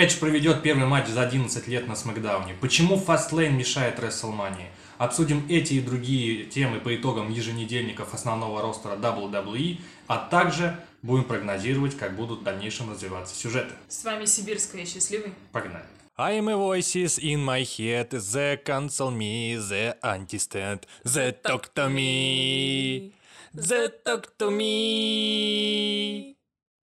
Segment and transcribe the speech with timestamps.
[0.00, 2.54] Эдж проведет первый матч за 11 лет на Смакдауне.
[2.58, 4.68] Почему Fastlane мешает WrestleMania?
[4.96, 11.98] Обсудим эти и другие темы по итогам еженедельников основного ростера WWE, а также будем прогнозировать,
[11.98, 13.74] как будут в дальнейшем развиваться сюжеты.
[13.88, 15.34] С вами Сибирская счастливый.
[15.52, 15.84] Погнали.
[16.16, 23.12] I'm a voices in my head, the cancel me, the anti-stand, the talk to me,
[23.52, 26.36] the talk to me.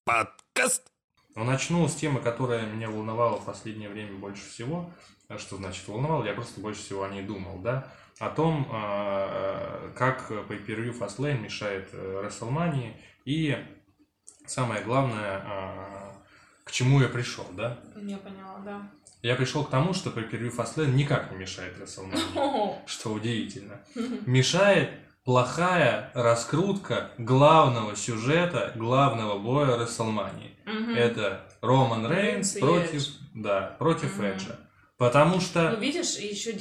[0.04, 0.82] Подкаст.
[1.38, 4.90] Ну, начну с темы, которая меня волновала в последнее время больше всего.
[5.28, 6.24] А Что значит волновал?
[6.24, 7.86] Я просто больше всего о ней думал, да?
[8.18, 12.92] О том, а, как pay-per-view Fastlane мешает э, WrestleMania
[13.24, 13.56] и
[14.46, 16.12] самое главное, а,
[16.64, 17.78] к чему я пришел, да?
[17.94, 18.90] Я поняла, да.
[19.22, 23.80] Я пришел к тому, что pay-per-view Fastlane никак не мешает WrestleMania, что удивительно.
[24.26, 24.90] Мешает
[25.32, 30.52] плохая раскрутка главного сюжета, главного боя WrestleMania.
[30.64, 30.94] Мгм.
[30.94, 33.08] Это Роман Рейнс против, Эдж.
[33.34, 34.24] да, против Мгм.
[34.24, 34.56] Эджа.
[34.96, 35.74] Потому Ну, что...
[35.74, 36.52] видишь, еще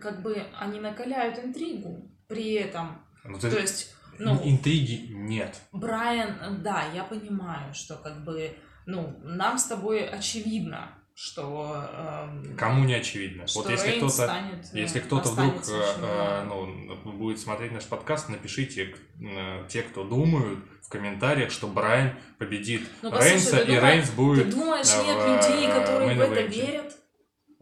[0.00, 3.04] как бы они накаляют интригу при этом.
[3.24, 5.60] ну, То ты- есть, ну, Интриги нет.
[5.72, 8.56] Брайан, да, я понимаю, что как бы,
[8.86, 11.84] ну, нам с тобой очевидно, что...
[11.94, 13.46] эм, Кому не очевидно.
[13.46, 14.12] что вот если кто-то...
[14.12, 19.82] станет, э, Если кто-то вдруг э, э, ну, будет смотреть наш подкаст, напишите э, те,
[19.82, 24.50] кто думают в комментариях, что Брайан победит Ну, Рейнса, ты и думаешь- Рейнс Ты будет...
[24.50, 26.96] думаешь, э, нет в, людей, э, которые в это верят?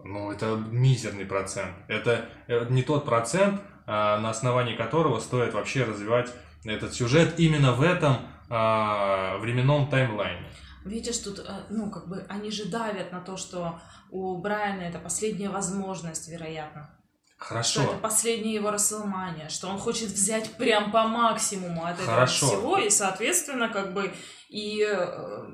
[0.03, 1.75] Ну, это мизерный процент.
[1.89, 6.33] Это э, не тот процент, а, на основании которого стоит вообще развивать
[6.65, 10.47] этот сюжет именно в этом а, временном таймлайне.
[10.85, 14.99] Видишь, тут, э, ну, как бы, они же давят на то, что у Брайана это
[14.99, 16.97] последняя возможность, вероятно.
[17.37, 17.83] Что Хорошо.
[17.85, 22.47] это последняя его Расселмания, что он хочет взять прям по максимуму от этого Хорошо.
[22.47, 24.13] всего, и, соответственно, как бы
[24.51, 25.45] и э,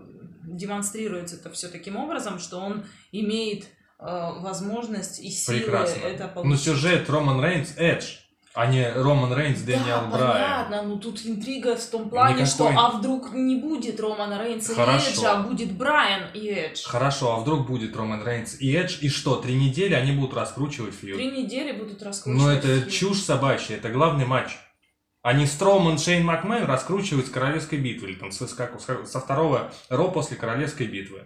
[0.48, 3.68] демонстрируется это все таким образом, что он имеет э,
[4.00, 6.00] возможность и силы Прекрасно.
[6.06, 6.64] это Но получить.
[6.64, 8.16] сюжет Роман Рейнс Эдж,
[8.56, 10.32] а не Роман Рейнс Дэниел да, Брайан.
[10.32, 14.74] понятно, но тут интрига в том плане, Никакой- что а вдруг не будет Романа Рейнса
[14.74, 15.10] Хорошо.
[15.10, 16.82] и Эджа, а будет Брайан и Эдж.
[16.86, 20.94] Хорошо, а вдруг будет Роман Рейнс и Эдж, и что, три недели они будут раскручивать
[20.94, 21.16] фьюд?
[21.16, 22.42] Три недели будут раскручивать.
[22.42, 22.90] Ну это фьюд.
[22.90, 24.56] чушь собачья, это главный матч.
[25.20, 30.08] Они Строман, Шейн Макмен раскручивают с Королевской битвы, или там с- как- со второго Ро
[30.10, 31.24] после Королевской битвы.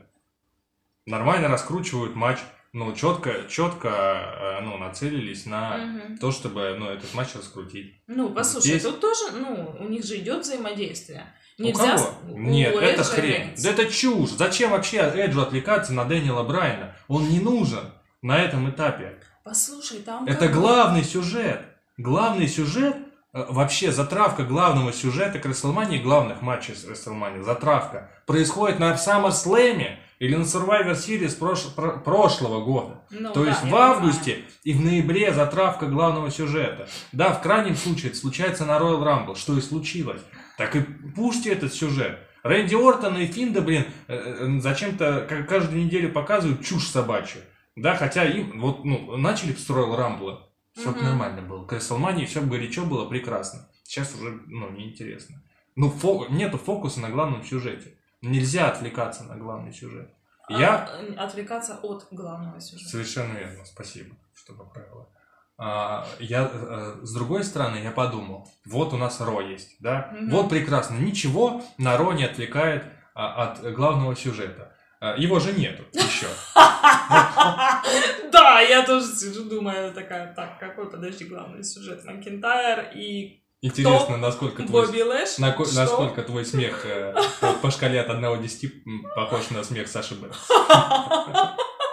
[1.06, 2.38] Нормально раскручивают матч,
[2.72, 6.18] ну четко, четко, ну нацелились на Мгм.
[6.18, 7.94] то, чтобы, ну этот матч раскрутить.
[8.06, 11.26] Ну, послушай, Здесь- тут тоже, ну, у них же идет взаимодействие.
[11.58, 11.96] У Нельзя...
[11.96, 11.98] кого?
[11.98, 13.54] с- у Нет, это Эджа хрень.
[13.62, 14.30] Да это чушь.
[14.30, 16.94] Зачем вообще Эджу отвлекаться на Дэниела Брайана?
[17.08, 17.90] Он не нужен
[18.22, 19.18] на этом этапе.
[19.44, 20.26] Послушай, там...
[20.26, 21.60] Это как бы- главный сюжет.
[21.98, 22.96] Главный сюжет,
[23.34, 29.96] э, вообще затравка главного сюжета к Расселмане, главных матчей с Расселмане, затравка, происходит на SummerSlam
[30.20, 33.02] или на Survivor Series прош- про- прошлого года.
[33.10, 36.88] Ну, То да, есть в августе и в ноябре затравка главного сюжета.
[37.10, 40.20] Да, в крайнем случае это случается на Royal Rumble, что и случилось.
[40.58, 40.80] Так и
[41.16, 42.18] пушьте этот сюжет.
[42.42, 47.40] Рэнди Ортон и Финда, блин, э, э, зачем-то каждую неделю показывают чушь собачью.
[47.76, 50.38] Да, хотя им, вот, ну, начали с Royal Rumble,
[50.76, 51.02] все Мгм.
[51.04, 51.64] нормально было.
[51.64, 53.68] К WrestleMania все горячо было прекрасно.
[53.84, 55.42] Сейчас уже, ну, неинтересно.
[55.76, 57.94] Ну, фо- нету фокуса на главном сюжете.
[58.22, 60.10] Нельзя отвлекаться на главный сюжет.
[60.48, 62.90] Я А, отвлекаться от главного сюжета.
[62.90, 65.08] Совершенно верно, спасибо, что поправила.
[65.56, 70.10] А, я, э, с другой стороны, я подумал, вот у нас Ро есть, да?
[70.12, 70.30] Мгм.
[70.30, 74.74] Вот прекрасно, ничего на Ро не отвлекает а, от главного сюжета.
[75.16, 76.26] Его же нету еще.
[78.32, 82.04] Да, я тоже сижу, думаю, такая, так, какой, подожди, главный сюжет?
[82.04, 85.38] Макентайр и Интересно, насколько твой, Бобби Лэш?
[85.38, 85.80] нако- Что?
[85.80, 87.14] насколько твой смех э,
[87.60, 90.30] по шкале от 1 до 10 м, похож на смех Саши Б.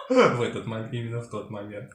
[0.09, 1.91] В этот момент, именно в тот момент.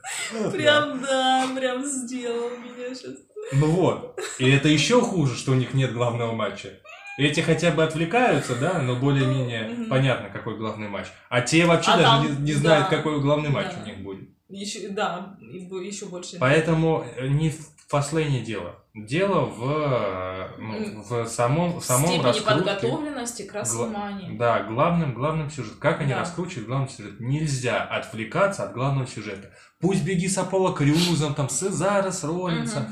[0.51, 3.15] Прям, да, прям сделал меня сейчас.
[3.53, 4.19] Ну вот.
[4.37, 6.69] И это еще хуже, что у них нет главного матча.
[7.17, 11.07] Эти хотя бы отвлекаются, да, но более-менее понятно, какой главный матч.
[11.29, 13.81] А те вообще А даже там, не, не знают, какой главный матч да.
[13.81, 14.29] у них будет.
[14.49, 16.37] Еще, да, еще больше.
[16.39, 18.83] Поэтому э, не в фастлейне дело.
[18.93, 22.53] Дело в, э, ну, в самом, в самом степени раскрутке.
[22.53, 24.37] подготовленности к Расселмании.
[24.37, 25.77] Да, главным, главным сюжет.
[25.79, 26.19] Как они Да.
[26.19, 27.19] раскручивают главный сюжет?
[27.19, 29.51] Нельзя отвлекаться от главного сюжета.
[29.79, 32.85] Пусть беги с Аполло Крюзом, там, Сезара с Роллинсом.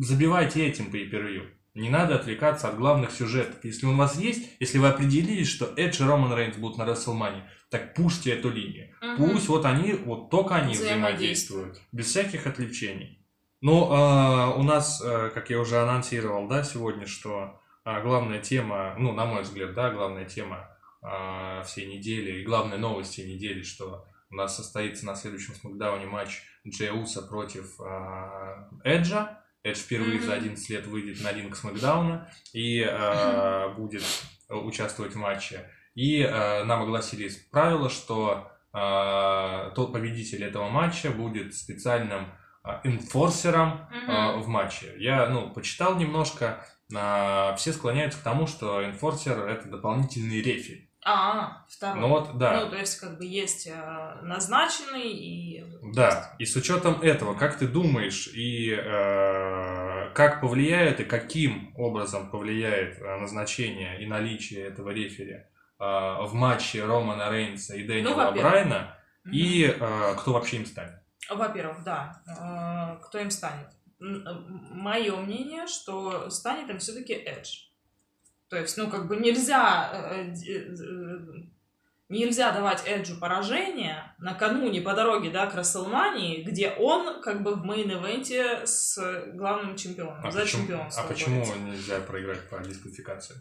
[0.00, 3.64] Забивайте этим по pay Не надо отвлекаться от главных сюжетов.
[3.64, 7.42] Если у вас есть, если вы определились, что Эдж и Роман Рейнс будут на WrestleMania,
[7.70, 8.90] так пушьте эту линию.
[9.00, 9.16] Мгм.
[9.16, 11.80] Пусть вот они, вот только они взаимодействуют.
[11.92, 13.17] Без всяких отвлечений.
[13.60, 18.94] Ну, э, у нас, э, как я уже анонсировал, да, сегодня, что э, главная тема,
[18.98, 20.68] ну, на мой взгляд, да, главная тема
[21.02, 26.06] э, всей недели и главная новость всей недели, что у нас состоится на следующем смакдауне
[26.06, 29.42] матч Джей Уса против э, Эджа.
[29.64, 30.26] Эдж впервые Мгм.
[30.26, 34.04] за 11 лет выйдет на ринг смакдауна и э, будет
[34.48, 35.68] участвовать в матче.
[35.96, 42.28] И э, нам огласили правило, что э, тот победитель этого матча будет специальным
[42.68, 44.94] э, инфорсером э, в матче.
[44.98, 50.84] Я, ну, почитал немножко, э, все склоняются к тому, что инфорсер это дополнительный рефери.
[51.04, 52.00] А, второй.
[52.00, 52.60] Ну вот, да.
[52.64, 53.70] Ну, то есть, как бы есть
[54.22, 55.64] назначенный и...
[55.94, 62.30] Да, и с учетом этого, как ты думаешь, и э, как повлияет, и каким образом
[62.30, 65.44] повлияет назначение и наличие этого рефери э,
[65.78, 68.40] в матче Романа Рейнса и Дэниела Ну.
[68.42, 69.34] Брайна, Мгм.
[69.34, 71.00] и э, кто вообще им станет?
[71.30, 72.22] Во-первых, да.
[72.26, 73.68] э, Кто им станет?
[74.00, 77.64] Мое мнение, что станет им все-таки Эдж.
[78.48, 79.90] То есть, ну, как бы нельзя...
[80.14, 81.48] э, э,
[82.10, 87.66] Нельзя давать Эджу поражение накануне по дороге, да, к Рестлмании, где он как бы в
[87.66, 88.98] main event е с
[89.34, 91.02] главным чемпионом, А за почему, чемпионство.
[91.02, 91.58] а почему борется.
[91.58, 93.36] нельзя проиграть по дисквалификации?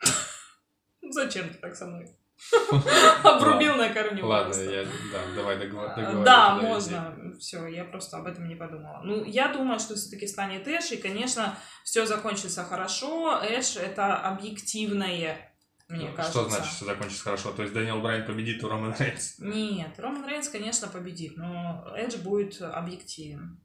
[1.10, 2.16] Зачем ты так со мной?
[3.24, 4.26] Обрубил на корню.
[4.26, 7.16] Ладно, я, да, давай договор, А, Да, можно.
[7.38, 9.00] Все, я просто об этом не подумала.
[9.02, 13.40] Ну, я думаю, что все-таки станет Эш, и, конечно, все закончится хорошо.
[13.42, 15.54] Эш это объективное,
[15.88, 16.40] мне кажется.
[16.40, 17.52] Что значит, что закончится хорошо?
[17.52, 19.44] То есть Дэниел Брайан победит у Романа Рейнса?
[19.44, 23.60] Нет, Роман Рейнс, конечно, победит, но Эдж будет объективен.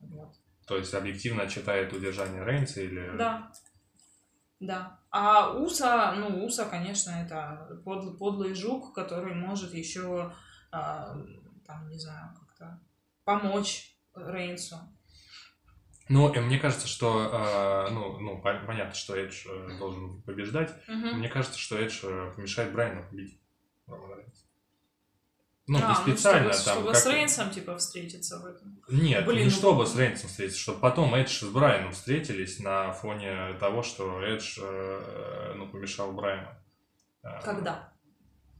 [0.00, 0.34] Вот.
[0.66, 3.16] То есть объективно читает удержание Рейнса или...
[3.16, 3.52] Да.
[4.66, 4.98] Да.
[5.10, 10.32] А Уса, ну, Уса, конечно, это подлый, подлый жук, который может еще,
[10.72, 11.14] а,
[11.66, 12.80] там, не знаю, как-то
[13.24, 14.76] помочь Рейнсу.
[16.08, 20.74] Ну, и мне кажется, что, э, ну, ну, пон- понятно, что Эдж э, должен побеждать.
[20.86, 21.18] Мгм.
[21.18, 23.40] Мне кажется, что Эдж э, помешает Брайану победить.
[25.66, 26.74] Ну, А, не специально чтобы, там.
[26.74, 28.82] чтобы как- с Рейнсом, типа, встретиться в этом.
[28.88, 32.92] Нет, Блин, не ну- чтобы с Рейнсом встретиться, чтобы потом Эдж с Брайаном встретились на
[32.92, 36.48] фоне того, что Эдж, э, ну, помешал Брайану.
[37.22, 37.92] Э, Когда?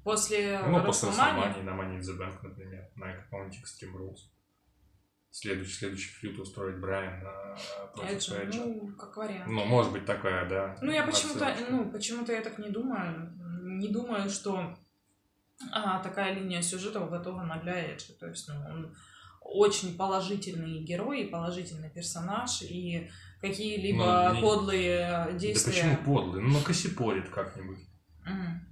[0.02, 1.62] После Ну, после Расселмании?
[1.62, 4.18] На Money in the Bank, например, на каком-нибудь Extreme Rules.
[5.30, 7.56] Следующий, следующий фьют устроить Брайан э,
[7.94, 8.60] против Эджа, Эджа.
[8.64, 9.46] ну, как вариант.
[9.48, 10.76] Ну, может быть такая, да.
[10.80, 13.32] Ну, я почему-то, ну, почему-то я так не думаю.
[13.62, 14.76] Не думаю, что
[15.72, 18.12] а, такая линия сюжета уготована для Эджа.
[18.18, 18.96] То есть, ну, он
[19.40, 25.72] очень положительный герой и положительный персонаж, и какие-либо Ну, не- подлые Да действия...
[25.72, 26.42] почему подлый?
[26.42, 27.78] Ну, накосипорит как-нибудь.
[28.24, 28.66] Мгм.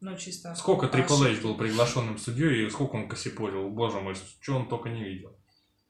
[0.00, 0.54] Ну, чисто...
[0.54, 4.90] Сколько Трипл Эйч был приглашенным судьей, и сколько он косипорил, боже мой, что он только
[4.90, 5.34] не видел.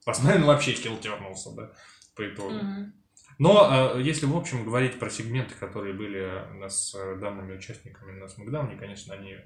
[0.04, 1.72] Постоянно вообще хилтернулся, да,
[2.14, 2.54] по итогу.
[2.54, 2.94] Мгм.
[3.38, 8.28] Но э, если в общем говорить про сегменты, которые были с э, данными участниками на
[8.28, 9.36] Смакдауне, конечно, они,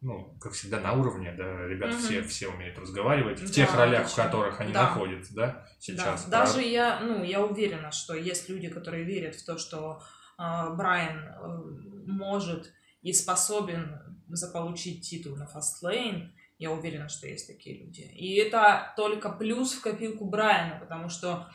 [0.00, 2.02] ну, как всегда, на уровне, да, ребята Мгм.
[2.02, 4.24] все, все умеют разговаривать в Да, тех ролях, в точно.
[4.24, 4.82] которых они Да.
[4.84, 6.26] находятся, да, сейчас.
[6.26, 10.00] Да, даже я, ну, я уверена, что есть люди, которые верят в то, что
[10.36, 12.72] а, Брайан э, может
[13.02, 13.98] и способен
[14.28, 16.30] заполучить титул на Fastlane.
[16.58, 18.02] Я уверена, что есть такие люди.
[18.02, 21.50] И это только плюс в копилку Брайана, потому что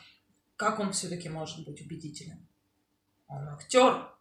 [0.58, 2.48] как он все-таки может быть убедителен?
[3.28, 4.13] Он актер.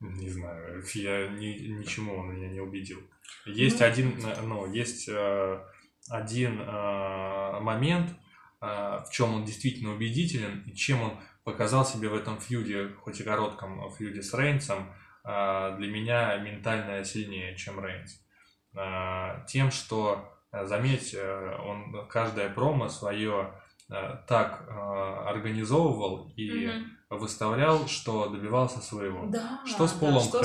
[0.00, 3.00] Не знаю, я ни, ничему он меня не убедил.
[3.44, 3.86] Есть Ну.
[3.86, 5.60] один, э, ну, есть э,
[6.08, 8.10] один э, момент,
[8.62, 13.20] э, в чем он действительно убедителен, и чем он показал себе в этом фьюде, хоть
[13.20, 14.90] и коротком фьюде с Рейнсом,
[15.24, 18.24] э, для меня ментально сильнее, чем Рейнс.
[18.74, 23.52] Э, Тем, что, э, заметь, э, он каждое промо свое
[23.90, 26.96] э, так э, организовывал и Мгм.
[27.10, 29.26] Выставлял, что добивался своего.
[29.26, 30.40] Да, Что с Полом что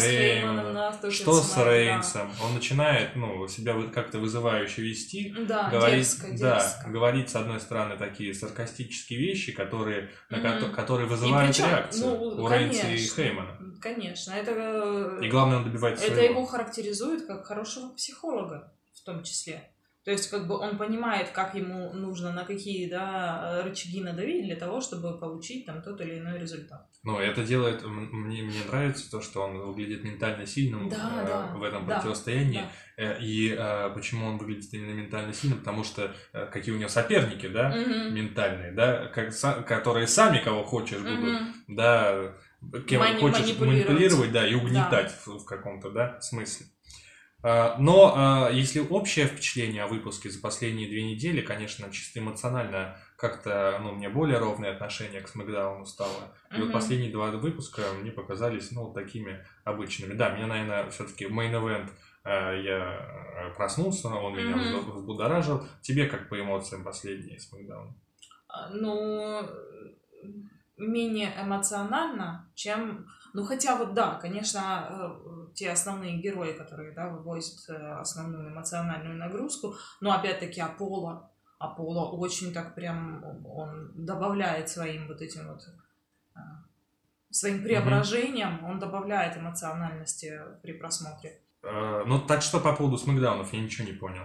[0.74, 1.72] да, то, Что с смотрю, да.
[1.78, 2.32] Рейнсом?
[2.44, 6.90] Он начинает, ну, себя как-то вызывающе вести, Да, говорить, дерзко, да, дерзко.
[6.90, 10.60] говорить с одной стороны такие саркастические вещи, которые, на Мгм.
[10.60, 13.24] ко- которые вызывают причём, реакцию ну, у Рейнса и конечно.
[13.24, 13.60] Хеймана.
[13.80, 15.20] Конечно, это...
[15.22, 16.34] И главное, он добивается Это своего.
[16.34, 19.70] его характеризует как хорошего психолога в том числе.
[20.06, 24.56] То есть, как бы он понимает, как ему нужно, на какие да, рычаги надавить для
[24.56, 26.88] того, чтобы получить там тот или иной результат.
[27.04, 31.46] Ну, это делает, мне, мне нравится то, что он выглядит ментально сильным Да, э, да,
[31.56, 32.62] в этом да, противостоянии.
[32.98, 33.04] да.
[33.04, 35.58] Э, И э, почему он выглядит именно ментально сильным?
[35.60, 38.14] Потому что э, какие у него соперники, да, Мгм.
[38.14, 41.54] ментальные, да, как, са- которые сами кого хочешь будут Мгм.
[41.68, 42.32] да,
[42.88, 43.88] кем Мани- хочешь манипулировать.
[43.88, 46.68] манипулировать, да, и угнетать в, в каком-то, да, смысле.
[47.48, 52.98] А, Но а, если общее впечатление о выпуске за последние две недели, конечно, чисто эмоционально
[53.18, 56.34] как-то, ну, мне более ровное отношение к Смакдауну стало.
[56.52, 56.72] И вот Мгм.
[56.72, 60.14] последние два выпуска мне показались, ну, такими обычными.
[60.14, 61.92] Да, меня, наверное, все-таки мейн-эвент
[62.24, 65.68] э, я э, проснулся, он меня взбу- взбудоражил.
[65.84, 67.94] Тебе как по эмоциям последние Смакдаун?
[68.48, 69.48] А, Ну,
[70.78, 73.06] менее эмоционально, чем...
[73.36, 79.18] Ну, хотя вот да, конечно, э, те основные герои, которые, да, вывозят э, основную эмоциональную
[79.18, 85.62] нагрузку, но опять-таки Аполло, Аполло очень так прям, он добавляет своим вот этим вот
[86.34, 86.40] э,
[87.30, 91.42] своим преображением, он добавляет эмоциональности при просмотре.
[91.62, 94.24] Ну, так что по поводу Смакдаунов я ничего не понял.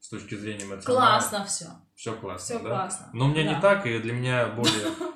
[0.00, 0.84] С точки зрения эмоционального.
[0.84, 2.68] Классно все, Все классно, все да?
[2.68, 3.08] классно.
[3.14, 3.54] Но у меня Да.
[3.54, 4.92] не так, и для меня более...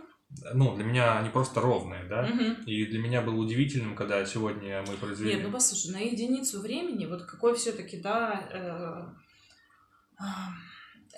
[0.52, 2.22] Ну, для меня они просто ровные, да?
[2.22, 2.62] Мгм.
[2.64, 5.34] И для меня было удивительным, когда сегодня мы произвели...
[5.34, 9.18] Нет, ну послушай, на единицу времени, вот какой все-таки, да, э,
[10.18, 10.50] а,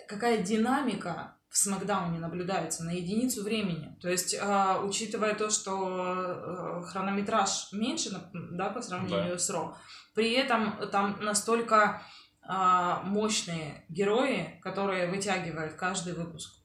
[0.06, 3.96] какая динамика в Смакдауне наблюдается на единицу времени.
[4.00, 9.76] То есть, а, учитывая то, что э, хронометраж меньше, да, по сравнению с Ро,
[10.14, 12.02] при этом там настолько
[12.42, 16.59] а, мощные герои, которые вытягивают каждый выпуск.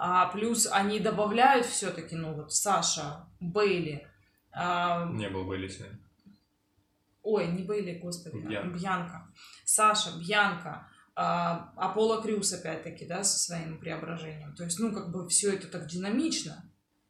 [0.00, 4.06] А плюс они добавляют все-таки, ну вот Саша, Бейли,
[4.52, 5.86] а, Не было бы Элисы.
[7.22, 8.68] Ой, не Бейли, господи, Бьянка.
[8.78, 9.28] Бьянка.
[9.64, 10.86] Саша, Бьянка,
[11.16, 14.54] а, Аполло Крюс, опять-таки, да, со своим преображением.
[14.54, 16.64] То есть, ну, как бы все это так динамично.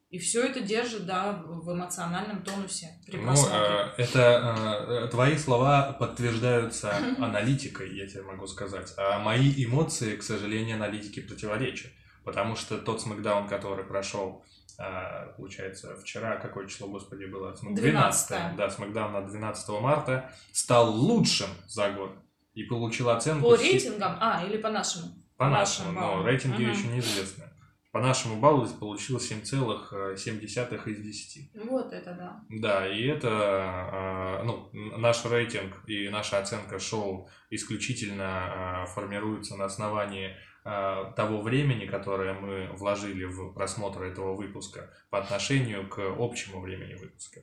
[0.09, 3.59] И все это держит, да, в эмоциональном тонусе при Ну, просмотре.
[3.99, 8.95] э, это э, твои слова подтверждаются аналитикой, я тебе могу сказать.
[8.97, 11.93] А мои эмоции, к сожалению, аналитике противоречат.
[12.29, 14.45] Потому что тот смакдаун, который прошел,
[14.79, 17.55] э, получается, вчера, какое число, господи, было?
[17.55, 18.55] Смак- 12-е.
[18.55, 22.11] Да, смакдаун на 12 марта стал лучшим за год.
[22.53, 23.49] И получил оценку...
[23.49, 24.19] По рейтингам?
[24.21, 25.07] А, или по нашему?
[25.39, 26.27] По нашему, но баллам.
[26.27, 26.73] рейтинги Мгм.
[26.73, 27.45] еще неизвестны.
[27.91, 31.51] По нашему баллу получил 7,7 из 10.
[31.65, 32.45] Вот это да.
[32.51, 34.69] Да, и это, э, ну,
[34.99, 42.35] наш рейтинг и наша оценка шоу исключительно э, формируется на основании э, того времени, которое
[42.35, 47.41] мы вложили в просмотр этого выпуска по отношению к общему времени выпуска.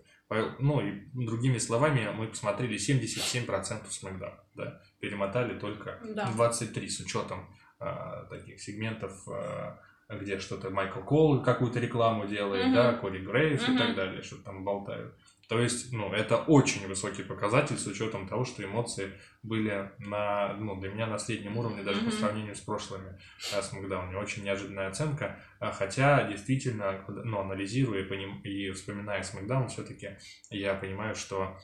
[0.59, 6.31] Ну, и другими словами, мы посмотрели 77% Смакдауна, да, перемотали только Да.
[6.35, 7.47] 23 с учетом
[7.79, 7.85] э,
[8.29, 9.77] таких сегментов, э,
[10.09, 12.73] где что-то Майкл Кол какую-то рекламу делает, Мгм.
[12.73, 13.77] да, Кори Грейвс и Мгм.
[13.77, 15.15] так далее, что там болтают.
[15.47, 19.11] То есть, ну, это очень высокий показатель с учетом того, что эмоции
[19.43, 22.17] были на, ну, для меня на среднем уровне даже по Мгм.
[22.17, 23.19] сравнению с прошлыми
[23.53, 24.17] э, Смакдауне.
[24.17, 30.17] Очень неожиданная оценка, А хотя действительно, ну, анализируя и, поним- и вспоминая Смакдаун, все-таки
[30.49, 31.57] я понимаю, что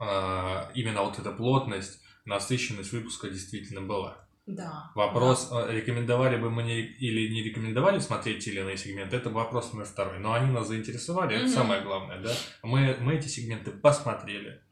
[0.00, 4.27] э, именно вот эта плотность, насыщенность выпуска действительно была.
[4.48, 4.90] Да.
[4.94, 9.28] Вопрос, э, рекомендовали бы мы не- или не рекомендовали смотреть те или иные сегменты, это
[9.28, 10.18] вопрос номер второй.
[10.20, 11.52] Но они нас заинтересовали, это Мгм.
[11.54, 12.32] самое главное, да.
[12.62, 14.62] Мы, мы эти сегменты посмотрели,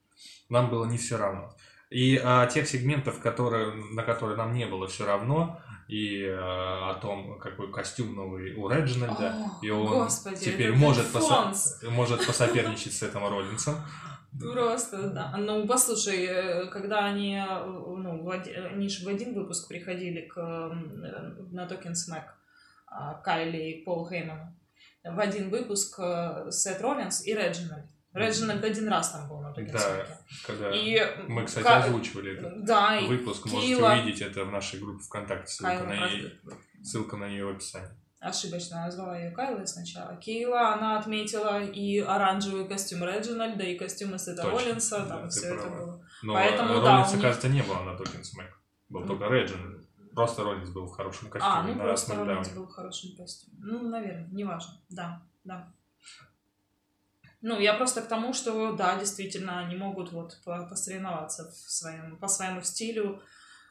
[0.49, 1.55] нам было не все равно.
[1.91, 6.95] И а, тех сегментов, которые, на которые нам не было все равно, и а, о
[6.95, 11.55] том, какой костюм новый у Реджинальда, О, и он Господи, теперь это может, посо-
[11.91, 13.77] может посоперничать с этим Роллинсом.
[14.41, 15.35] Просто, да.
[15.39, 20.23] Ну, послушай, э, когда они, э, ну, в оди- они же в один выпуск приходили
[20.23, 20.73] к, э,
[21.53, 22.25] на Токен Смэк,
[22.87, 24.55] а, Кайли и Пол Хейману,
[25.05, 25.99] в один выпуск
[26.51, 27.87] Сет Роллинс и Реджинальд.
[28.13, 30.07] Реджинальд один раз там был на Talking Да,
[30.47, 34.81] когда И мы, кстати, Ка- озвучивали этот Да, выпуск, можете Кила- увидеть это в нашей
[34.81, 36.33] группе ВКонтакте, ссылка Кайла, на, нее,
[36.83, 37.91] ссылка на нее в описании.
[38.27, 40.17] Ошибочно назвала ее Кайлой сначала.
[40.17, 45.29] Кейла, она отметила и оранжевый костюм Реджинальда, и костюм Сета Точно, Роллинса, да, там ты
[45.31, 46.05] все это было.
[46.23, 48.51] Но Поэтому, да, Роллинса, них- кажется, не было на Talking Smack.
[48.89, 49.07] Был Ну.
[49.07, 49.87] только Реджин.
[50.15, 52.33] Просто Роллинс был в хорошем костюме А, ну на просто Смакдауне.
[52.35, 53.57] Роллинс был в хорошем костюме.
[53.61, 54.75] Ну, наверное, неважно.
[54.89, 55.73] Да, да.
[57.43, 62.17] Ну, я просто к тому, что, да, действительно, они могут вот по- посоревноваться в своем,
[62.17, 63.23] по своему стилю.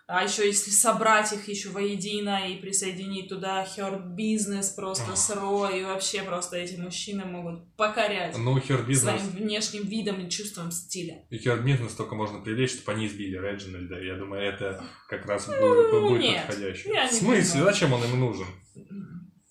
[0.08, 5.18] А еще если собрать их еще воедино и присоединить туда Hurt Business просто Ох.
[5.18, 8.56] с Ро, и вообще просто эти мужчины могут покорять Ну,
[8.88, 11.26] Бизнес, своим внешним видом и чувством стиля.
[11.32, 14.00] и Херд Бизнес только можно привлечь, чтобы они избили Реджинальда.
[14.00, 16.90] Я думаю, это как раз будет, Ну, будет нет, подходяще.
[16.94, 17.54] я В смысле?
[17.62, 17.74] думаю.
[17.74, 18.46] Зачем он им нужен?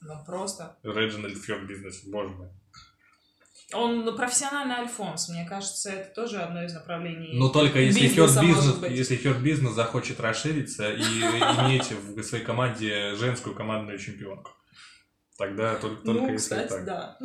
[0.02, 0.76] Ну, просто.
[0.84, 2.49] Реджинальд в Херд Бизнесе, боже мой.
[3.75, 7.31] Он профессиональный альфонс, мне кажется, это тоже одно из направлений.
[7.35, 13.14] Но только если может Бизнес, если Херд Бизнес захочет расшириться и иметь в своей команде
[13.16, 14.52] женскую командную чемпионку.
[15.37, 16.85] Тогда только, только ну, если кстати, так.
[16.85, 17.19] да.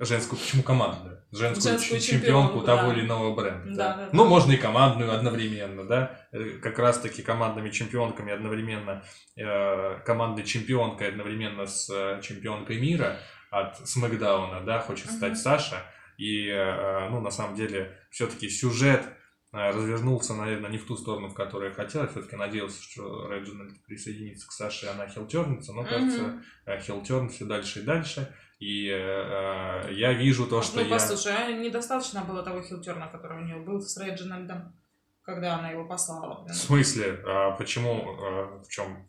[0.00, 1.22] Женскую, почему командную?
[1.32, 2.94] Женскую, Женскую чемпионку, чемпионку, того да.
[2.94, 3.76] или иного бренда.
[3.76, 4.28] Да, да, ну, да.
[4.30, 6.18] можно и командную одновременно, да.
[6.32, 9.04] Э, Как раз-таки командными чемпионками одновременно,
[9.36, 13.18] э, командой чемпионкой одновременно с э, чемпионкой мира
[13.52, 15.40] от Смакдауна, да, хочет стать Мгм.
[15.40, 15.76] Саша.
[16.16, 19.04] И, э, ну, на самом деле, все-таки сюжет
[19.52, 22.02] э, развернулся, наверное, не в ту сторону, в которую я хотел.
[22.02, 25.74] Я все-таки надеялся, что Реджинальд присоединится к Саше, и она хилтернется.
[25.74, 28.34] Но, кажется, э, хилтерн все дальше и дальше.
[28.58, 30.88] И э, я вижу то, что ну, я...
[30.88, 34.74] послушай, а недостаточно было того хилтерна, который у нее был с Реджинальдом,
[35.22, 36.44] когда она его послала.
[36.46, 37.20] В смысле?
[37.26, 38.16] А почему?
[38.20, 39.08] а, в чем?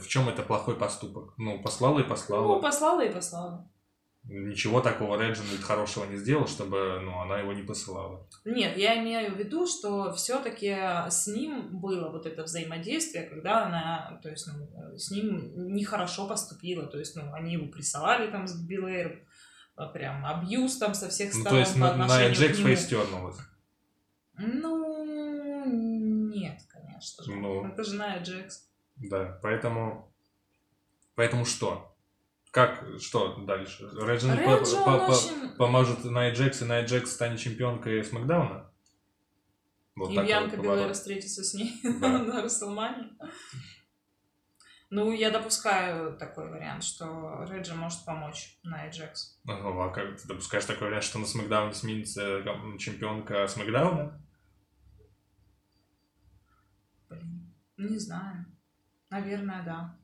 [0.00, 1.34] в чем это плохой поступок?
[1.36, 2.46] Ну, послала и послала.
[2.46, 3.68] Ну, послала и послала.
[4.24, 8.28] Ничего такого Реджинальд хорошего не сделал, чтобы ну, она его не посылала.
[8.44, 10.76] Нет, я имею в виду, что все-таки
[11.10, 16.86] с ним было вот это взаимодействие, когда она, то есть, ну, с ним нехорошо поступила,
[16.86, 19.18] то есть, ну, они его прессовали там с Билэйром,
[19.74, 22.54] а, прям абьюз там со всех Ну, сторон то есть по на, на отношению Джекс
[22.54, 22.68] к нему.
[22.68, 23.36] фейстернулась.
[24.38, 24.91] Ну,
[27.02, 27.34] конечно же.
[27.34, 27.66] Ну.
[27.66, 28.68] Это жена Джекс.
[28.96, 30.12] Да, поэтому...
[31.14, 31.94] Поэтому что?
[32.50, 33.84] Как, что дальше?
[34.00, 35.56] Реджинальд по- Реджи, по- он по- очень...
[35.56, 38.70] поможет Найт Джекс, и Найт Джекс станет чемпионкой Смакдауна?
[39.94, 40.96] Вот И Бьянка вот поворот.
[40.96, 42.18] встретится с ней Да.
[42.18, 43.10] на Расселмане.
[44.90, 49.40] Ну, я допускаю такой вариант, что Реджи может помочь на Джекс.
[49.44, 52.42] Ну, а как ты допускаешь такой вариант, что на Смакдауне сменится
[52.78, 54.22] чемпионка Смакдауна?
[57.08, 57.54] Блин,
[57.88, 58.46] не знаю.
[59.10, 59.98] Наверное, да.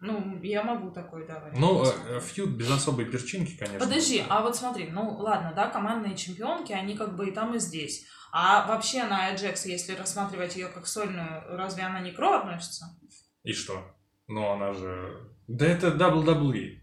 [0.00, 1.58] Ну, я могу такой, да, вариант.
[1.58, 3.86] Ну, э, фьюд без особой перчинки, конечно.
[3.86, 7.58] Подожди, а вот смотри, ну ладно, да, командные чемпионки, они как бы и там, и
[7.58, 8.06] здесь.
[8.30, 12.98] А вообще на Джекс, если рассматривать ее как сольную, разве она не к Ро относится?
[13.42, 13.96] И что?
[14.28, 15.30] Ну, она же...
[15.48, 16.80] Да это WWE.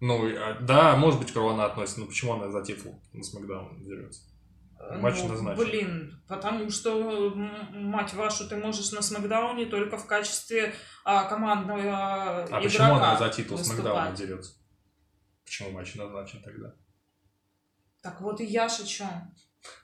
[0.00, 3.22] Ну, а, да, может быть, к Ро она относится, но почему она за титул на
[3.22, 4.22] Смакдаун дерется?
[4.78, 5.64] Матч Ну, назначен.
[5.64, 12.46] Блин, потому что, мать вашу, ты можешь на Смакдауне только в качестве а, командного А
[12.46, 13.58] игрока почему она за титул.
[13.58, 14.52] Смакдауна дерется?
[15.44, 16.74] Почему матч назначен тогда?
[18.02, 19.04] Так вот и я шучу.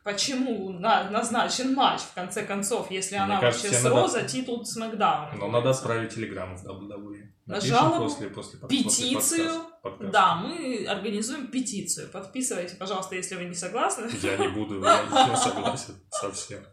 [0.04, 4.64] Почему на- назначен матч, в конце концов, если Мне она кажется, вообще с надо- титул
[4.64, 5.32] Смакдауна?
[5.36, 7.22] Но надо отправить телеграмму в WWE.
[7.46, 8.04] На Напишем жалобу?
[8.04, 9.14] после, после, Петицию?
[9.14, 10.12] после подкаста- подкаста.
[10.12, 12.08] Да, мы организуем петицию.
[12.08, 14.08] Подписывайте, пожалуйста, если вы не согласны.
[14.22, 16.64] Я не буду, я не согласен совсем.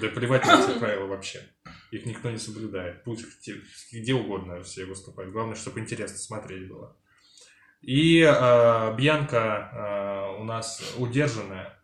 [0.00, 1.40] Да плевать на эти правила вообще.
[1.90, 3.02] Их никто не соблюдает.
[3.04, 3.24] Пусть
[3.92, 5.32] где, угодно все выступают.
[5.32, 6.96] Главное, чтобы интересно смотреть было.
[7.80, 11.78] И э, Бьянка э, у нас удержанная,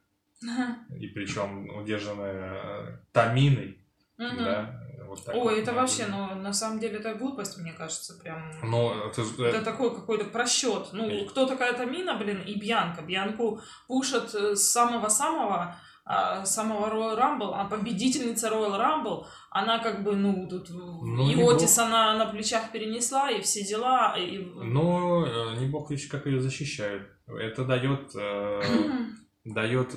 [0.99, 3.79] и причем удержанная э, Таминой,
[4.19, 4.84] да,
[5.15, 5.59] вот так Ой, вот.
[5.59, 8.43] это вообще, ну, на самом деле, это глупость, мне кажется, прям.
[8.63, 10.89] Но это, ж- Это такой какой-то просчет.
[10.93, 13.03] Ну, И- кто такая Тамина, блин, и Бьянка.
[13.03, 20.03] Бьянку пушат э, с самого-самого а, самого Royal Rumble, а победительница Royal Rumble, она как
[20.05, 24.37] бы, ну, тут Ну, и Отис она на плечах перенесла, и все дела, и...
[24.39, 27.09] Но э, не бог весь как ее защищают.
[27.27, 28.61] Это дает, э,
[29.47, 29.95] дает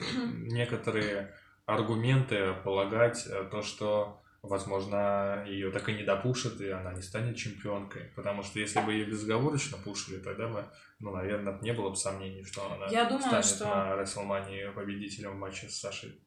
[0.49, 1.33] некоторые
[1.65, 7.35] аргументы полагать э, то, что, возможно, ее так и не допушат, и она не станет
[7.37, 8.11] чемпионкой.
[8.15, 10.65] Потому что если бы ее безоговорочно пушили, тогда бы,
[10.99, 15.31] ну, наверное, не было бы сомнений, что она Я думаю, станет что- на Расселмании победителем
[15.35, 16.21] в матче с Сашей.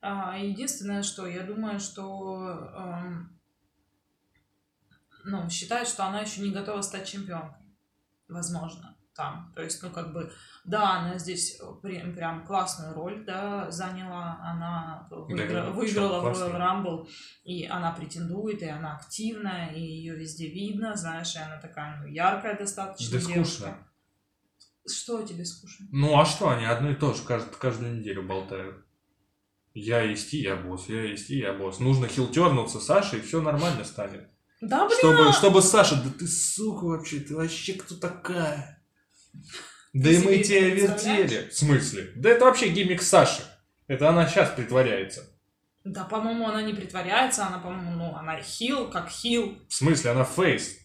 [0.00, 3.38] А, единственное, что я думаю, что эм,
[5.24, 7.64] ну, считают, что она еще не готова стать чемпионкой.
[8.28, 9.52] Возможно, там.
[9.54, 10.30] То есть, ну, как бы,
[10.64, 14.38] да, она здесь при- прям классную роль, да, заняла.
[14.42, 17.08] Она выигра- Да, выиграла в Rumble,
[17.44, 22.06] и она претендует, и она активная, и ее везде видно, знаешь, и она такая, ну,
[22.06, 23.54] яркая достаточно Да девушка.
[23.54, 23.78] скучно.
[24.88, 25.86] Что тебе скучно?
[25.90, 28.84] Ну, а что, они одно и то же кажд- каждую неделю болтают.
[29.74, 31.80] Я есть и я босс, я есть и я босс.
[31.80, 34.30] Нужно хилтернуться Саше, и все нормально станет.
[34.62, 38.75] Да, блин, Чтобы, чтобы Саша, да ты сука вообще, ты вообще кто такая?
[39.92, 41.48] Да и мы тебя вертели.
[41.48, 42.12] В смысле?
[42.16, 43.42] Да это вообще gimmick Саши.
[43.86, 45.24] Это она сейчас притворяется.
[45.84, 49.56] Да, по-моему, она не притворяется, она, по-моему, ну, она хил, как хил.
[49.68, 50.76] В смысле, она face.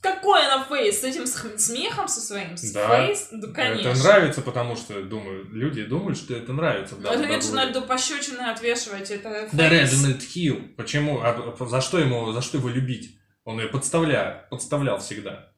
[0.00, 1.00] Какой она face?
[1.00, 2.56] С этим смехом со своим?
[2.56, 3.06] С Да.
[3.06, 3.28] Face?
[3.32, 3.88] Да, конечно.
[3.88, 6.96] Это нравится, потому что думаю, люди думают, что это нравится.
[6.96, 7.36] в Ну, это WWE.
[7.36, 9.92] Реджинальду пощечины отвешивать, это Да, face.
[9.92, 10.60] Реджинальд Heel.
[10.76, 11.22] Почему?
[11.22, 13.18] А за что ему, за что его любить?
[13.44, 15.53] Он ее подставляет, подставлял всегда.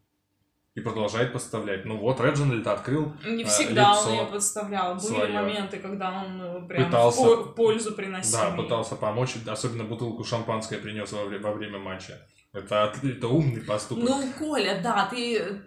[0.77, 1.87] И продолжает подставлять.
[1.87, 3.15] Ну вот, Реджинальд открыл.
[3.25, 4.95] Не а, всегда лицо он ее подставлял.
[4.95, 5.33] Были своё.
[5.33, 7.23] моменты, когда он э, прям Пытался.
[7.23, 8.39] в по- пользу приносил.
[8.39, 8.57] Да, ей.
[8.62, 9.37] пытался помочь.
[9.47, 12.29] Особенно бутылку шампанское принес во, во время матча.
[12.53, 14.05] Это, это умный поступок.
[14.05, 15.39] Ну, Коля, да, ты...
[15.39, 15.61] э,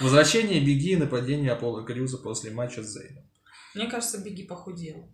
[0.00, 3.24] Возвращение Беги и нападение Аполло Крюза после матча с Зейном.
[3.74, 5.10] Мне кажется, Беги похудел.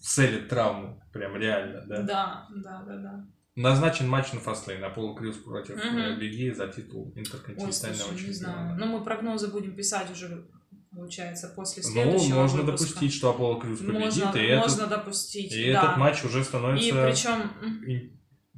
[0.00, 1.00] Целит травму.
[1.12, 2.02] Прям реально, да?
[2.02, 3.26] Да, да, да, да.
[3.62, 4.84] Назначен матч на Фастлейн.
[4.84, 5.98] Аполло Крюз против Мгм.
[5.98, 8.32] э, Беги за титул Ой, интерконтинентального не чемпиона.
[8.34, 8.76] знаю.
[8.78, 10.46] Ну, мы прогнозы будем писать уже
[10.94, 12.86] получается, после Ну, следующего можно выпуска.
[12.88, 15.82] допустить, что Аполло Крюс победит, Можно, и, можно этот, допустить, и да.
[15.82, 16.88] этот матч уже становится...
[16.88, 17.52] И причем,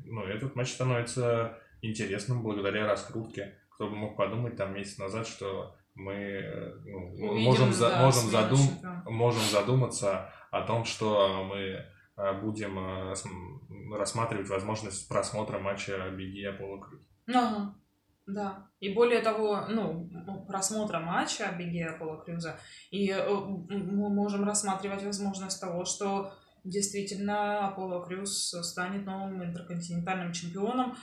[0.05, 3.55] Ну, этот матч становится интересным благодаря раскрутке.
[3.71, 8.03] Кто бы мог подумать там месяц назад, что мы э, ну, Увидим, можем, за- да,
[8.05, 8.61] можем, смену задум,
[9.07, 11.85] можем задуматься о том, что мы
[12.41, 17.01] будем э, см- рассматривать возможность просмотра матча Беги Аполло Крюс.
[17.29, 17.75] Ага,
[18.27, 18.69] да.
[18.81, 20.09] И более того, ну,
[20.47, 22.59] просмотра матча Беги Аполло Крюза,
[22.91, 26.33] и э, мы можем рассматривать возможность того, что
[26.65, 30.97] действительно Аполло Крюз станет новым интерконтинентальным чемпионом.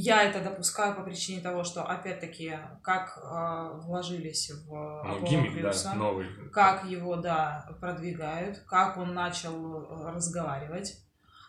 [0.00, 5.54] Я это допускаю по причине того, что, опять-таки, как э, вложились в Ну, Аполло гиммик,
[5.54, 6.26] Крюса, да, новый.
[6.52, 10.96] как его, да, продвигают, как он начал э, разговаривать.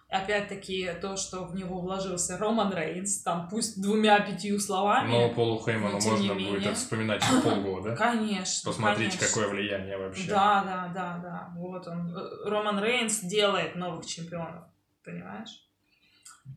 [0.10, 5.12] Опять-таки, то, что в него вложился Роман Рейнс, там пусть двумя-пятью словами.
[5.12, 6.70] Но Полу Хейману но можно не будет менее.
[6.72, 7.96] это вспоминать через полгода.
[7.98, 8.72] Конечно.
[8.72, 9.28] Посмотрите, конечно.
[9.28, 10.28] какое влияние вообще.
[10.28, 11.54] Да, да, да, да.
[11.56, 12.12] Вот он.
[12.46, 14.64] Роман Рейнс делает новых чемпионов.
[15.06, 15.69] Понимаешь?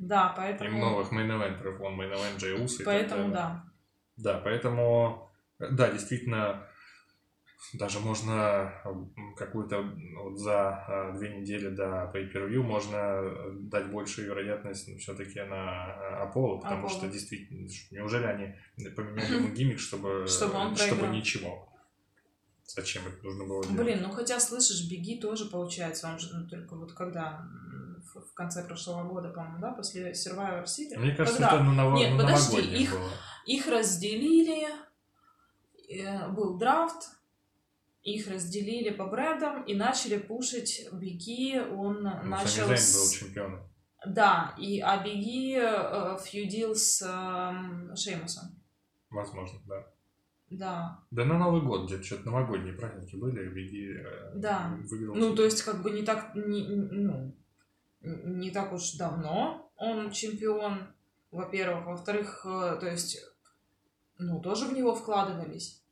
[0.00, 0.81] Да, И поэтому...
[0.81, 3.64] новых main eventer ов, он main event Джей Уса и так Поэтому да.
[4.16, 6.66] Да, поэтому, да, действительно,
[7.74, 8.72] даже можно
[9.37, 9.83] какую-то
[10.22, 13.22] вот за а, две недели до pay-per-view можно
[13.55, 16.98] дать большую вероятность все-таки на Аполло, потому Аполло.
[16.98, 21.12] что действительно, неужели они поменяли ему gimmick, чтобы, Чтобы он чтобы проиграл.
[21.14, 21.68] ничего?
[22.64, 23.81] Зачем это нужно было делать?
[23.81, 27.46] Блин, ну хотя, слышишь, Биг И тоже получается, он же ну, только вот когда
[28.15, 30.99] в конце прошлого года, по-моему, да, после Survivor City.
[30.99, 31.55] Мне кажется, Когда?
[31.57, 33.11] это на, ново- Нет, на подожди, их- было.
[33.47, 34.67] Их разделили,
[35.88, 37.11] э, был драфт,
[38.03, 42.67] их разделили по брендам и начали пушить Беги, он Ну, начал...
[42.67, 43.61] Сами с- был чемпионом.
[44.07, 48.45] Да, и а Беги э, фьюдил с эм, Шеймусом.
[49.11, 49.87] Возможно, да.
[50.51, 54.77] Да, Да на Новый год где-то что-то новогодние праздники были, Беги э, Да.
[54.91, 55.15] выиграл.
[55.15, 57.35] ну то есть как бы не так, не, ну,
[58.03, 60.95] не так уж давно он чемпион,
[61.31, 61.87] во-первых.
[61.87, 63.19] Во-вторых, э, то есть,
[64.19, 65.83] ну тоже в него вкладывались,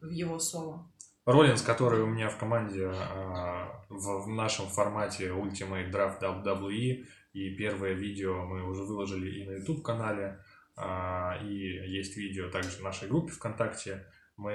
[0.00, 0.90] в его соло.
[1.26, 7.94] Роллинс, который у меня в команде а, в, нашем формате Ultimate Draft WWE, и первое
[7.94, 10.38] видео мы уже выложили и на YouTube-канале,
[10.76, 14.06] а, и есть видео также в нашей группе ВКонтакте.
[14.36, 14.52] Мы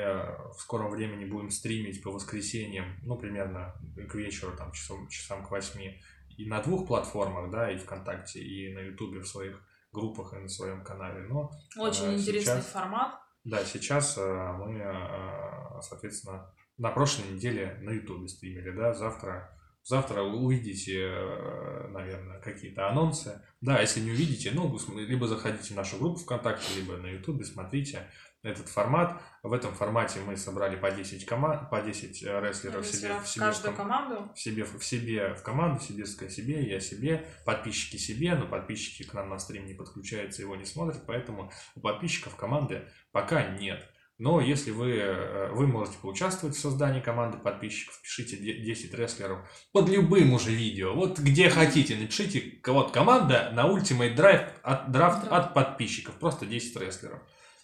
[0.56, 3.76] в скором времени будем стримить по воскресеньям, ну, примерно
[4.10, 6.02] к вечеру, там, часам, часам к восьми,
[6.38, 10.48] и на двух платформах, да, и ВКонтакте, и на YouTube в своих группах и на
[10.48, 11.28] своем канале.
[11.28, 13.20] Но Очень интересный сейчас- формат.
[13.44, 20.24] да, сейчас э, мы, э, соответственно, на прошлой неделе на Ютубе стримили, да, завтра, завтра
[20.24, 23.42] вы увидите, э, наверное, какие-то анонсы.
[23.62, 28.08] Да, если не увидите, ну, либо заходите в нашу группу ВКонтакте, либо на Ютубе, смотрите
[28.44, 29.22] этот формат.
[29.44, 33.28] В этом формате мы собрали по 10 команд, по 10 э, рестлеров себе, в в
[33.28, 34.32] себе в каждую ком- команду.
[34.34, 39.04] в себе, в себе в команду, себе ска- себе, я себе, подписчики себе, но подписчики
[39.08, 43.88] к нам на стрим не подключаются, его не смотрят, поэтому у подписчиков команды пока нет.
[44.22, 49.40] Но если вы, э, вы можете поучаствовать в создании команды подписчиков, пишите де- 10 рестлеров
[49.72, 55.28] под любым уже видео, вот где хотите, напишите, вот команда на Ultimate Drive от, драфт
[55.28, 57.20] от подписчиков, просто 10 рестлеров.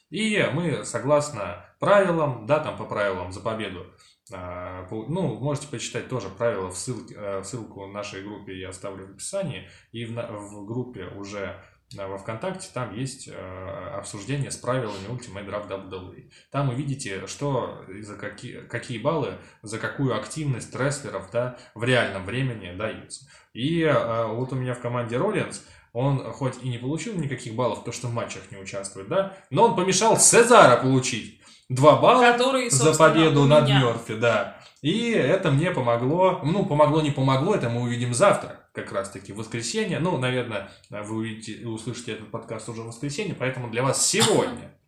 [0.10, 3.86] И мы, согласно правилам, да, там по правилам за победу,
[4.34, 9.06] а, ну, можете почитать тоже правила, в ссылке, э, ссылку в нашей группе я оставлю
[9.06, 11.64] в описании, и в, в группе уже
[11.96, 16.30] во ВКонтакте там есть э, обсуждение с правилами Ultimate Draft WWE.
[16.52, 22.26] Там увидите, что и за какие, какие баллы, за какую активность рестлеров да, в реальном
[22.26, 23.30] времени даются.
[23.54, 25.66] И э, вот у меня в команде Роллинс,
[25.98, 29.66] он хоть и не получил никаких баллов, то что в матчах не участвует, да, но
[29.66, 33.82] он помешал Сезара получить два балла Который, за победу над меня.
[33.82, 34.62] Мерфи, да.
[34.84, 39.38] И это мне помогло, ну, помогло, не помогло, это мы увидим завтра, как раз-таки, в
[39.38, 39.98] воскресенье.
[39.98, 44.80] Ну, наверное, вы увидите, услышите этот подкаст уже в воскресенье, поэтому для вас сегодня,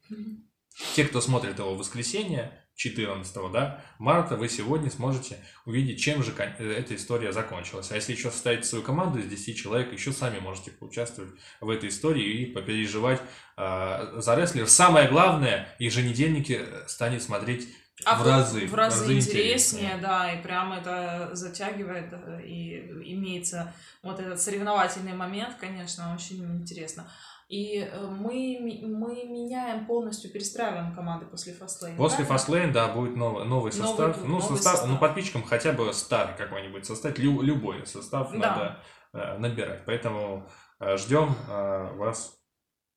[0.94, 6.34] те, кто смотрит его в воскресенье, 14 да, марта, вы сегодня сможете увидеть, чем же
[6.38, 7.92] э, эта история закончилась.
[7.92, 11.90] А если еще составить свою команду из 10 человек, еще сами можете поучаствовать в этой
[11.90, 13.20] истории и попереживать
[13.58, 14.70] э, за рестлеров.
[14.70, 17.68] Самое главное, еженедельники станет смотреть
[18.06, 22.40] А в вот разы, в разы в разы интереснее, да, и прям это затягивает, да,
[22.42, 22.80] и
[23.14, 27.12] имеется вот этот соревновательный момент, конечно, очень интересно.
[27.50, 31.98] И э, мы, мы меняем полностью, перестраиваем команды после фастлейна.
[31.98, 32.68] После правильно?
[32.70, 33.98] Fastlane, да, будет новый, новый состав.
[34.18, 34.90] Новый- ну, новый состав, состав.
[34.90, 38.38] ну, подписчикам хотя бы старый какой-нибудь состав, лю- любой состав Да.
[38.38, 38.80] надо
[39.14, 39.82] э, набирать.
[39.88, 40.48] Поэтому
[40.80, 42.38] э, ждем э, вас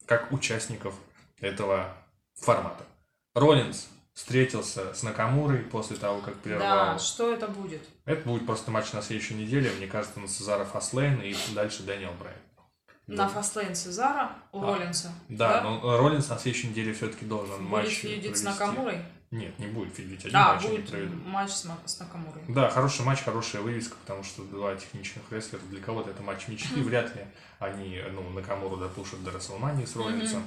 [0.05, 0.95] как участников
[1.41, 1.87] этого
[2.35, 2.85] формата.
[3.35, 6.93] Роллинс, встретился с Накамурой после того, как прервал.
[6.93, 7.81] Да, что это будет?
[8.05, 12.12] Это будет просто матч на следующей неделе, мне кажется, на Сезара Фаслейн и дальше Дэниел
[12.21, 12.38] Брайан.
[13.07, 15.12] На Фастлейн Сезара, у А, Роллинса.
[15.29, 18.45] Да, но Роллинс на следующей неделе все-таки должен Будет матч фьюдить с провести.
[18.45, 18.99] Накамурой?
[19.33, 21.27] Нет, не будет фьюдить, один Да, матч они будет проведут.
[21.27, 22.43] матч с, с Накамурой.
[22.49, 26.81] Да, хороший матч, хорошая вывеска, потому что два техничных рестлера, для кого-то это матч мечты,
[26.83, 27.25] вряд ли
[27.59, 30.45] они, ну, Накамуру допушат до Расселмании с Роллинсом.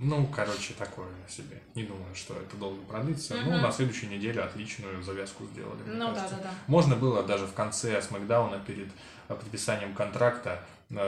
[0.00, 1.62] Ну, короче, такое себе.
[1.76, 3.36] Не думаю, что это долго продлится.
[3.44, 5.78] Ну, на следующей неделе отличную завязку сделали.
[5.86, 6.50] Ну да, да, да.
[6.66, 8.88] Можно было даже в конце Смакдауна перед
[9.28, 10.60] э, подписанием контракта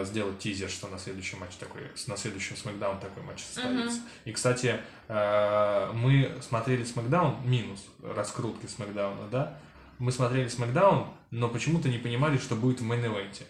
[0.04, 4.00] сделать тизер, что на следующий матч такой, на следующем Смакдаун такой матч состоится.
[4.24, 9.58] И, кстати, э, мы смотрели SmackDown, минус раскрутки SmackDown а, да?
[9.98, 13.44] Мы смотрели SmackDown, но почему-то не понимали, что будет в main event е.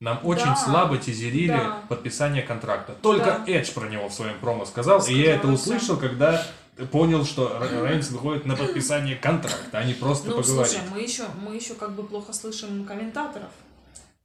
[0.00, 1.82] Нам очень Да, слабо тизерили да.
[1.88, 2.94] подписание контракта.
[3.00, 3.44] Только Да.
[3.46, 6.46] Эдж про него в своем промо сказал, и я это Сказал, услышал, когда
[6.92, 10.72] понял, что Рейнс выходит на подписание контракта, а не просто Ну, поговорить.
[10.72, 13.48] слушай, мы еще, мы еще как бы плохо слышим комментаторов.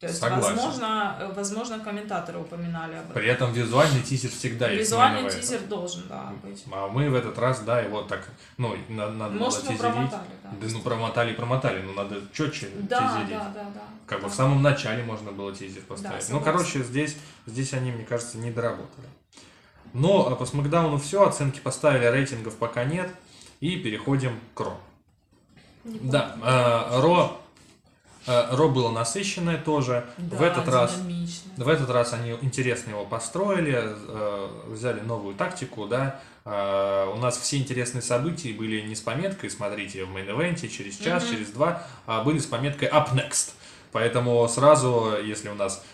[0.02, 0.56] То есть, Согласен.
[0.56, 3.14] возможно, э, возможно, комментаторы упоминали об этом.
[3.14, 4.90] При этом визуальный тизер всегда есть.
[4.90, 6.64] Визуальный тизер должен, да, быть.
[6.72, 9.80] А мы в этот раз, да, его так, ну, на- надо Может, было тизерить.
[9.94, 10.50] промотали, да.
[10.60, 13.30] Да, ну, промотали, промотали, но надо четче Да, тизерить.
[13.30, 13.82] да, да, да.
[14.08, 14.30] Как бы Да.
[14.30, 16.28] в самом начале можно было тизер поставить.
[16.30, 16.52] ну, согласна.
[16.52, 19.08] короче, здесь, здесь они, мне кажется, не доработали.
[19.94, 23.14] Но а по Смакдауну все, оценки поставили, рейтингов пока нет.
[23.60, 24.80] И переходим к Ро.
[25.84, 27.41] Да, э, Ро,
[28.28, 30.06] Ро было насыщенное тоже.
[30.18, 30.98] в Да, этот раз
[31.58, 36.20] в этот раз они интересно его построили, э, взяли новую тактику, да.
[36.46, 40.68] Э, у нас все интересные события были не с пометкой, смотрите, в main event е
[40.68, 41.34] через час, Мгм.
[41.34, 43.52] через два, а были с пометкой Up Next.
[43.92, 45.91] Поэтому сразу, если у нас э,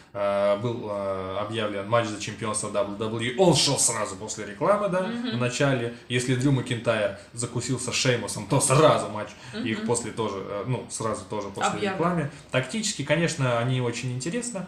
[0.62, 5.96] был э, объявлен матч за чемпионство WWE, он шел сразу после рекламы, да, в начале.
[6.10, 9.30] Если Дрю Макинтайр закусился Шеймусом, то сразу матч
[9.64, 11.94] их после тоже, э, ну, сразу тоже после Объявлен.
[11.94, 12.32] рекламы.
[12.52, 14.68] Тактически, конечно, они очень интересно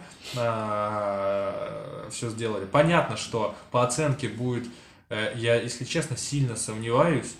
[2.11, 2.65] все сделали.
[2.65, 4.67] Понятно, что по оценке будет,
[5.09, 7.33] э, я, если честно, сильно сомневаюсь,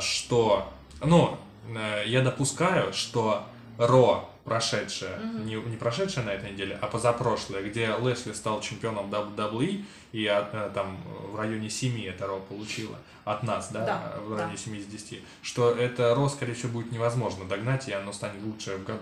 [0.00, 3.44] что, ну, э, я допускаю, что
[3.78, 9.84] Ро прошедшая, не, не прошедшая на этой неделе, а позапрошлая, где Лэшли стал чемпионом WWE,
[10.12, 10.98] и от, э, там
[11.32, 14.36] в районе 7 это Ро получила от нас, да, Да, в да.
[14.38, 18.42] районе 7 из 10, что это Ро, скорее всего, будет невозможно догнать, и оно станет
[18.42, 19.00] лучшее в году.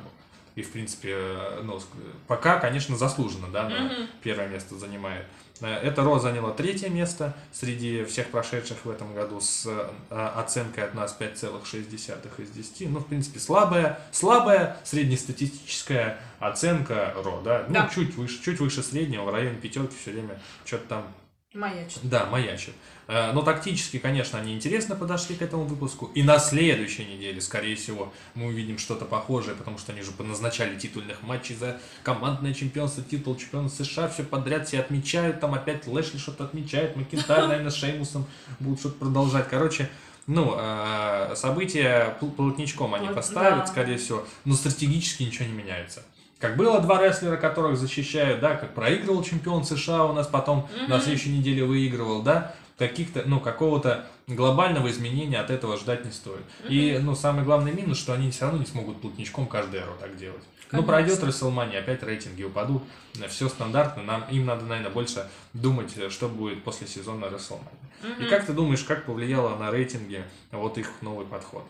[0.57, 1.81] И, в принципе, э, ну,
[2.27, 4.09] пока, конечно, заслуженно, да, Мгм.
[4.23, 5.27] первое место занимает.
[5.61, 9.91] Э, Это Ро заняло третье место среди всех прошедших в этом году с э,
[10.37, 12.91] оценкой от нас 5,6 из 10.
[12.91, 17.65] Ну, в принципе, слабая, слабая среднестатистическая оценка Ро, да?
[17.69, 17.91] Ну, Да.
[17.95, 21.07] чуть выше, чуть выше среднего, в районе пятерки все время что-то там
[21.55, 22.01] Маячит.
[22.03, 22.75] да, маячит.
[23.09, 26.07] Э, Но тактически, конечно, они интересно подошли к этому выпуску.
[26.15, 30.79] И на следующей неделе, скорее всего, мы увидим что-то похожее, потому что они же поназначали
[30.79, 36.19] титульных матчей за командное чемпионство, титул чемпиона США, все подряд все отмечают, там опять Лэшли
[36.19, 38.27] что-то отмечает, Макинтайр, наверное, с Шеймусом
[38.61, 39.49] будут что-то продолжать.
[39.49, 39.89] Короче,
[40.27, 46.03] ну, э, события полотничком они поставят, скорее всего, но стратегически ничего не меняется.
[46.39, 51.01] Как было два рестлера, которых защищают, да, как проигрывал чемпион США у нас, потом на
[51.01, 56.43] следующей неделе выигрывал, да, каких-то, ну, какого-то глобального изменения от этого ждать не стоит.
[56.69, 60.17] И, ну, самый главный минус, что они все равно не смогут плотничком каждый эро так
[60.17, 60.43] делать.
[60.73, 60.93] Ну, Конечно.
[60.93, 62.83] пройдет Расселмания, опять рейтинги упадут,
[63.29, 67.71] все стандартно, нам, им надо, наверное, больше думать, э, что будет после сезона Расселмания.
[68.19, 71.65] И как ты думаешь, как повлияло на рейтинги вот их новый подход?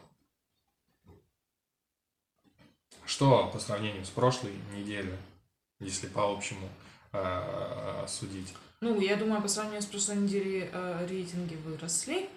[3.07, 5.15] Что по сравнению с прошлой неделей,
[5.81, 6.69] если по общему
[7.13, 8.53] э, судить?
[8.81, 12.29] Ну, я думаю, по сравнению с прошлой неделей э, рейтинги выросли.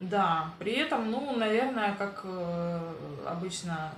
[0.00, 2.94] Да, при этом, ну, наверное, как э,
[3.26, 3.92] обычно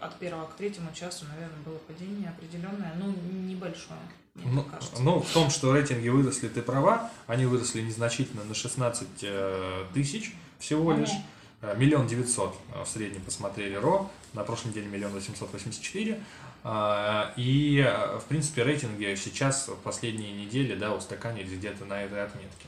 [0.00, 3.14] от первого к третьему часу, наверное, было падение определенное, ну,
[3.48, 4.00] небольшое,
[4.34, 4.66] мне Ну,
[4.98, 7.08] ну, в том, что рейтинги выросли, ты права.
[7.28, 11.00] Они выросли незначительно на 16 э, тысяч всего Ага.
[11.00, 11.10] лишь.
[11.10, 11.33] Э,
[11.76, 14.10] Миллион девятьсот э, в среднем посмотрели РО.
[14.32, 16.20] На прошлой неделе миллион восемьсот восемьдесят четыре.
[16.62, 22.22] А, И, э, в принципе, рейтинги сейчас в последние недели, да, устаканились где-то на этой
[22.24, 22.66] отметке.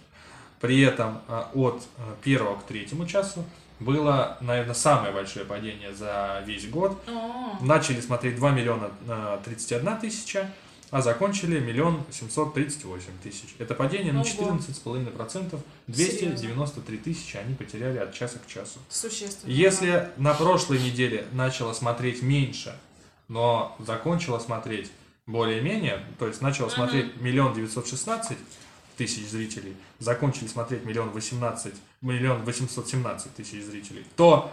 [0.61, 3.44] При этом э, от э, первого к третьему часу
[3.78, 6.98] было, наверное, самое большое падение за весь год.
[7.61, 10.50] Начали смотреть 2 миллиона э, 31 тысяча,
[10.90, 13.55] а закончили миллион 738 тысяч.
[13.59, 14.29] Это падение на Ого.
[14.29, 15.59] 14,5%.
[15.88, 18.79] 293 тысячи они потеряли от часа к часу.
[18.88, 19.51] существенно.
[19.51, 22.79] Если на прошлой неделе начала смотреть меньше,
[23.29, 24.90] но закончила смотреть
[25.27, 28.38] более-менее, то есть начала смотреть миллион девятьсот шестнадцать,
[28.96, 34.51] тысяч зрителей, закончили смотреть миллион восемнадцать, миллион восемьсот семнадцать тысяч зрителей, то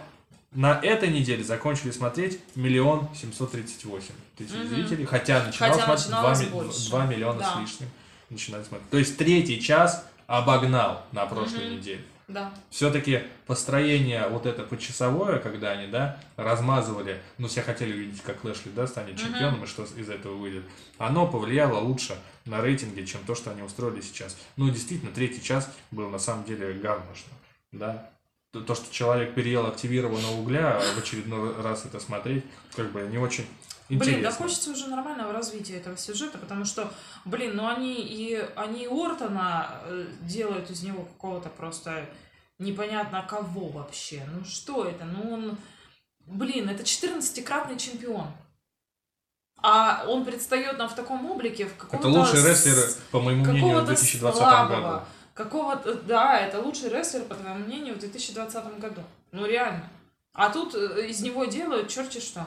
[0.54, 4.68] на этой неделе закончили смотреть миллион семьсот тридцать восемь тысяч Мгм.
[4.68, 6.88] зрителей, хотя начинал Хотя смотреть начиналось 2, больше.
[6.90, 7.54] 2 миллиона Да.
[7.56, 7.88] с лишним.
[8.30, 8.90] Начинали смотреть.
[8.90, 11.76] То есть третий час обогнал на прошлой Мгм.
[11.76, 12.04] неделе.
[12.26, 12.50] Да.
[12.70, 18.70] Все-таки построение вот это почасовое, когда они, да, размазывали, ну, все хотели увидеть, как Лэшли,
[18.74, 20.64] да, станет чемпионом и что из этого выйдет,
[20.96, 24.38] оно повлияло лучше на рейтинги, чем то, что они устроили сейчас.
[24.56, 27.32] Ну, действительно, третий час был на самом деле говношно,
[27.72, 28.10] да.
[28.54, 32.44] То, то, что человек переел активированного угля, а в очередной раз это смотреть,
[32.76, 33.48] как бы не очень
[33.88, 34.12] интересно.
[34.12, 36.92] Блин, да хочется уже нормального развития этого сюжета, потому что,
[37.24, 42.08] блин, ну они и они и Ортона э, делают из него какого-то просто
[42.60, 44.22] непонятно кого вообще.
[44.32, 45.04] Ну что это?
[45.04, 45.58] Ну он,
[46.26, 48.28] блин, это 14-кратный чемпион.
[49.56, 52.08] А он предстает нам в таком облике, в каком-то...
[52.08, 52.76] Это лучший рестлер,
[53.10, 55.04] по моему мнению, в какого-то 2020 слабого, году.
[55.34, 59.02] Какого-то, да, это лучший рестлер, по твоему мнению, в 2020 году.
[59.32, 59.88] Ну реально.
[60.32, 62.46] А тут э, из него делают черти что.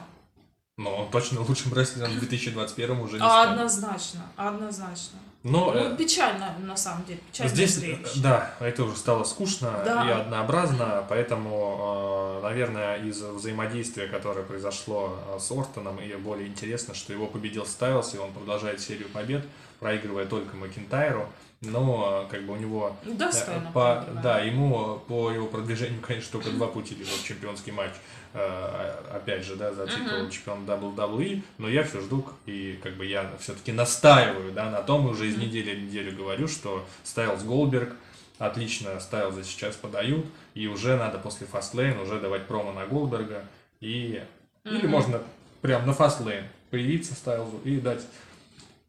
[0.78, 3.50] Но он точно лучшим рестлером в 2021 уже не А станет.
[3.50, 5.18] однозначно, однозначно.
[5.42, 8.20] Но э, Ну, печально, на самом деле, печально Здесь, зрелище.
[8.22, 10.06] да, это уже стало скучно Да.
[10.06, 16.94] и однообразно, поэтому, э, наверное, из взаимодействия, которое произошло э, с Ортоном, и более интересно,
[16.94, 19.44] что его победил Стайлс, и он продолжает серию побед,
[19.80, 21.28] проигрывая только Макинтайру,
[21.60, 22.96] но э, как бы у него...
[23.04, 23.70] э, Достойно.
[23.72, 24.22] по, проигрывает.
[24.22, 27.92] да, ему по его продвижению, конечно, только два пути лежат чемпионский матч.
[28.34, 30.30] Э, Опять же, да, за титул Мгм.
[30.30, 35.08] чемпиона WWE, но я все жду, и как бы я все-таки настаиваю, да, на том,
[35.08, 35.46] и уже из Мгм.
[35.46, 37.96] недели в неделю говорю, что Стайлз Голдберг,
[38.38, 43.44] отлично Стайлза сейчас подают, и уже надо после Fastlane уже давать промо на Голдберга,
[43.80, 44.22] и...
[44.64, 44.90] Или Мгм.
[44.90, 45.22] можно
[45.62, 48.02] прям на Fastlane появиться Стайлзу и дать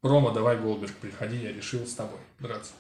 [0.02, 2.74] промо, давай, Голдберг, приходи, я решил с тобой драться.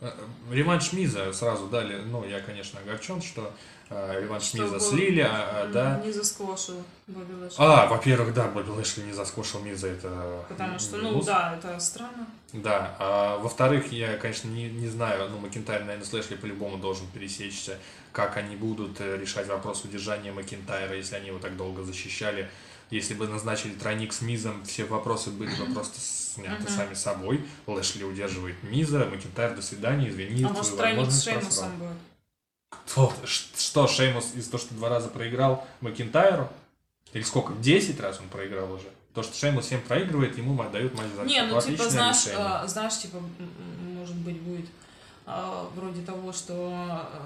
[0.00, 0.10] Э,
[0.50, 3.52] Реванш Миза сразу дали, ну, я, конечно, огорчен, что
[3.90, 6.02] э, реванш Что Миза Гол- слили, а, а, да.
[6.04, 7.56] Не заскошил Бобби Лэшли.
[7.58, 12.26] А, во-первых, да, Бобби Лэшли не заскошил Миза, это Потому что, ну да, это странно.
[12.52, 17.06] Да, а во-вторых, я, конечно, не, не знаю, ну, Макинтайр, наверное, с Лэшли по-любому должен
[17.06, 17.78] пересечься,
[18.10, 22.50] как они будут э, решать вопрос удержания Макинтайра, если они его так долго защищали.
[22.94, 27.44] Если бы назначили тройник с Мизом, все вопросы были бы просто сняты сами собой.
[27.66, 30.44] Лэшли удерживает Миза, Макинтайр, до свидания, извини.
[30.44, 31.24] а может тройник с.
[31.24, 31.96] Шеймусом будет?
[32.70, 36.48] Кто- Что, Шеймус из-за того, что два раза проиграл Макинтайру?
[37.12, 37.52] Или сколько?
[37.54, 38.86] 10 раз он проиграл уже?
[39.12, 42.96] То, что Шеймус всем проигрывает, ему отдают матч за Не, ну типа, знаешь, э, знаешь,
[42.96, 43.20] типа,
[43.82, 44.66] может быть, будет
[45.26, 47.22] э, вроде того, что э,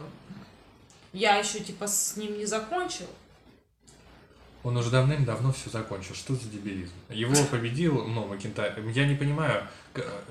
[1.13, 3.09] я еще типа с ним не закончил.
[4.69, 6.15] Он уже давным-давно все закончил.
[6.15, 6.93] Что за дебилизм?
[7.09, 8.79] Его победил, ну, Макинтайр.
[8.91, 9.67] Я не понимаю,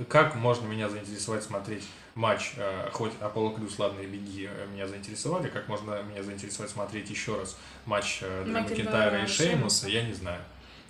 [0.09, 4.87] как можно меня заинтересовать смотреть матч, э, хоть Аполло Крюс, ладно, и Беги э, меня
[4.87, 10.03] заинтересовали, как можно меня заинтересовать смотреть еще раз матч э, Дрю Макинтайра и Шеймуса, я
[10.03, 10.41] не знаю.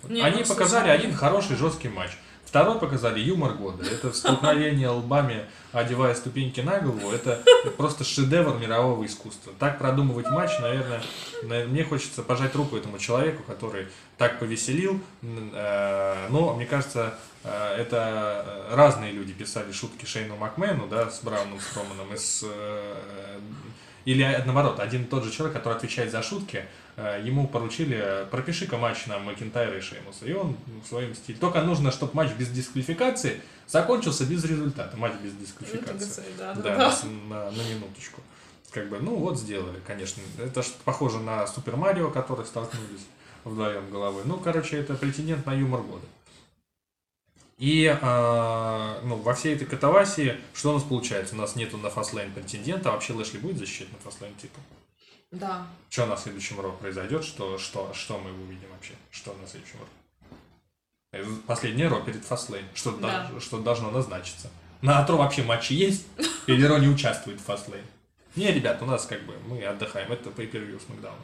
[0.04, 2.10] Не, Они ну, показали один хороший жесткий матч.
[2.48, 3.84] Второй показали юмор года.
[3.84, 7.10] Это столкновение лбами, одевая ступеньки на голову.
[7.10, 7.42] Это
[7.76, 9.52] просто шедевр мирового искусства.
[9.58, 11.02] Так продумывать матч, наверное,
[11.42, 14.98] на- мне хочется пожать руку этому человеку, который так повеселил.
[15.22, 21.20] Э, Но, мне кажется, э, это э, разные люди писали шутки Шейну Макмену, да, с
[21.20, 22.46] Брауном Строманом, и с...
[24.08, 26.64] э, Или наоборот, один и тот же человек, который отвечает за шутки,
[26.96, 30.26] э, ему поручили, э, пропиши-ка матч на Макинтайра и Шеймуса.
[30.26, 31.38] И он в своем стиле.
[31.38, 34.96] Только нужно, чтобы матч без дисквалификации закончился без результата.
[34.96, 36.06] Матч без Ну, дисквалификации.
[36.06, 37.08] ТГЦ, да, да, Да, да.
[37.28, 38.20] на, на минуточку.
[38.70, 40.22] Как бы, ну вот сделали, конечно.
[40.38, 43.06] Это похоже на Супер Марио, которые столкнулись
[43.44, 44.22] вдвоем головой.
[44.26, 46.04] Ну, короче, это претендент на юмор года.
[47.58, 51.34] И а, ну, во всей этой катавасии, что у нас получается?
[51.34, 54.62] У нас нету на фастлейн претендента, а вообще Лэшли будет защищать на фастлейн титул?
[55.32, 55.66] Да.
[55.90, 57.24] Что на следующем ро произойдет?
[57.24, 58.94] Что, что, что мы увидим вообще?
[59.10, 59.86] Что на следующем ро?
[61.12, 62.64] Э, Последнее ро перед фастлейн.
[62.74, 63.26] Что, Да.
[63.26, 64.50] дол- что должно назначиться?
[64.80, 66.06] На Атро вообще матчи есть?
[66.46, 67.84] Или Ро не участвует в фастлейн?
[68.36, 70.12] Не, ребят, у нас как бы мы отдыхаем.
[70.12, 71.18] Это pay-per-view с Макдауна.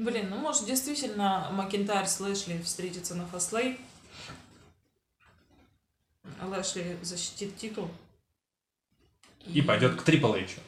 [0.00, 3.78] Блин, ну может действительно Макинтайр с Лэшли встретятся на фастлей.
[6.40, 7.90] Лэшли защитит титул.
[9.44, 10.60] И пойдет к Трипл Эйчу.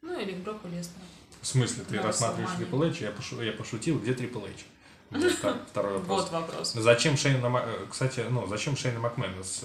[0.00, 1.04] Ну или к Броку Леснеру.
[1.42, 2.56] В смысле, ты На рассматриваешь.
[2.56, 3.02] Трипл Эйч?
[3.02, 4.64] Я, пошу- я пошутил, где Трипл Эйч?
[5.70, 6.22] Второй вопрос.
[6.22, 6.72] Вот вопрос.
[6.72, 9.64] Зачем Шейна, э, кстати, ну, зачем Шейна Макмена с,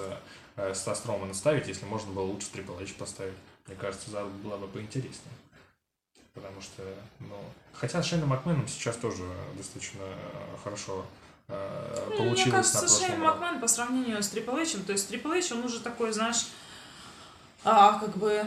[0.57, 3.35] э, с Стромана ставить, если можно было лучше Трипл Эйч поставить?
[3.67, 5.33] Мне кажется, было бы поинтереснее.
[6.33, 6.83] Потому что,
[7.19, 7.35] ну,
[7.73, 9.23] хотя с Шейном Макменом сейчас тоже
[9.57, 11.05] достаточно э, хорошо
[11.49, 13.19] э, Ну, получилось Мне на кажется, прошлом Шейн.
[13.21, 16.47] Макмен по сравнению с Triple H, то есть Triple H, он уже такой, знаешь,
[17.63, 18.45] а, как бы,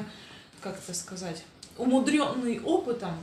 [0.63, 1.45] как это сказать,
[1.77, 3.17] умудренный опытом,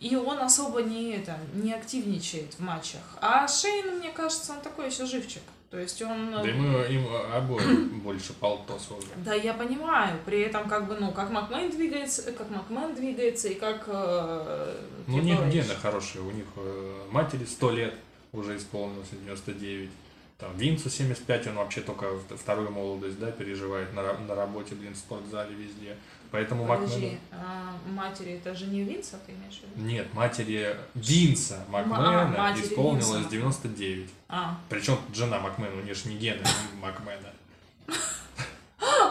[0.00, 3.02] и он особо не, это, не активничает в матчах.
[3.20, 5.42] А Шейн, мне кажется, он такой еще живчик.
[5.70, 6.32] То есть он...
[6.32, 9.06] Да ему, им обоим больше полтоса уже.
[9.24, 10.18] Да, я понимаю.
[10.26, 14.74] При этом, как бы, ну, как Макмен двигается, как Макмен двигается, и как э,
[15.06, 15.52] Ну, у них H.
[15.52, 17.94] гены хорошие, у них э, матери 100 лет
[18.32, 19.90] уже исполнилось, 99.
[20.38, 24.96] Там Винсу 75, он вообще только вторую молодость, да, переживает на, на работе, блин, в
[24.96, 25.96] спортзале везде.
[26.30, 27.18] Поэтому Подожди, Макмену...
[27.32, 29.88] а, матери, это же не Винса, ты имеешь в виду?
[29.88, 33.30] Нет, матери Винса Макмена матери исполнилось Винса Макмена.
[33.30, 34.10] 99.
[34.28, 36.42] А, Причем жена Макмена, у нее же не гены
[36.80, 37.32] Макмена.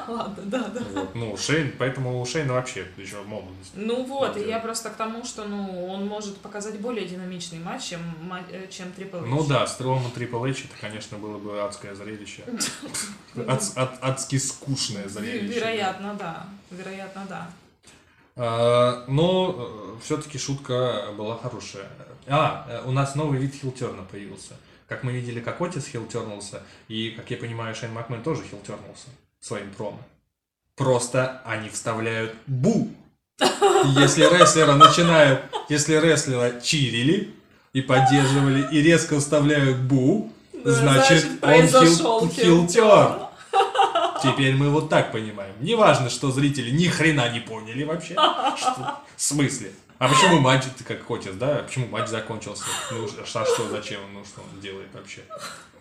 [0.08, 0.82] ладно, да, да.
[0.94, 1.16] Вот.
[1.16, 3.72] Ну, Шейн, поэтому у Шейна вообще еще молодость.
[3.74, 4.62] Ну вот, и я э.
[4.62, 8.02] просто к тому, что ну он может показать более динамичный матч, чем,
[8.52, 9.26] э, чем H.
[9.26, 12.44] Ну да, Строман Трипл Эйч, это, конечно, было бы адское зрелище.
[13.36, 15.60] Адс- ад- Адски скучное зрелище.
[15.60, 16.48] Вероятно, да.
[16.72, 17.50] Вероятно, да.
[18.36, 21.90] А, Но все-таки шутка была хорошая.
[22.28, 24.56] А, э, у нас новый вид хилтерна появился.
[24.88, 29.10] Как мы видели, как Отис хилтернулся, и, как я понимаю, Шейн Макмен тоже хилтернулся
[29.40, 30.00] своим промо.
[30.76, 32.90] Просто они вставляют бу.
[33.98, 37.34] Если рестлера начинают, если рестлера чирили
[37.74, 43.30] и поддерживали, и резко вставляют бу, Ну, значит, он хил- хилтер.
[44.22, 45.54] Теперь мы вот так понимаем.
[45.62, 48.14] Неважно, что зрители ни хрена не поняли вообще.
[48.14, 49.72] Что- В смысле?
[50.00, 51.56] А почему матч, ты как Хотис, да?
[51.58, 52.64] Почему матч закончился?
[52.90, 54.00] Ну, а что, зачем?
[54.14, 55.22] Ну, что он делает вообще?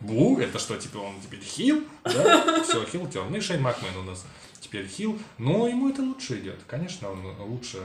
[0.01, 1.85] Бу, это что, типа, он теперь хил?
[2.03, 2.65] Да?
[2.65, 3.33] Все, хил терн.
[3.37, 4.27] И Шейн Макмен у нас
[4.61, 5.17] теперь хил.
[5.39, 6.59] Но ему это лучше идет.
[6.67, 7.79] Конечно, он лучше...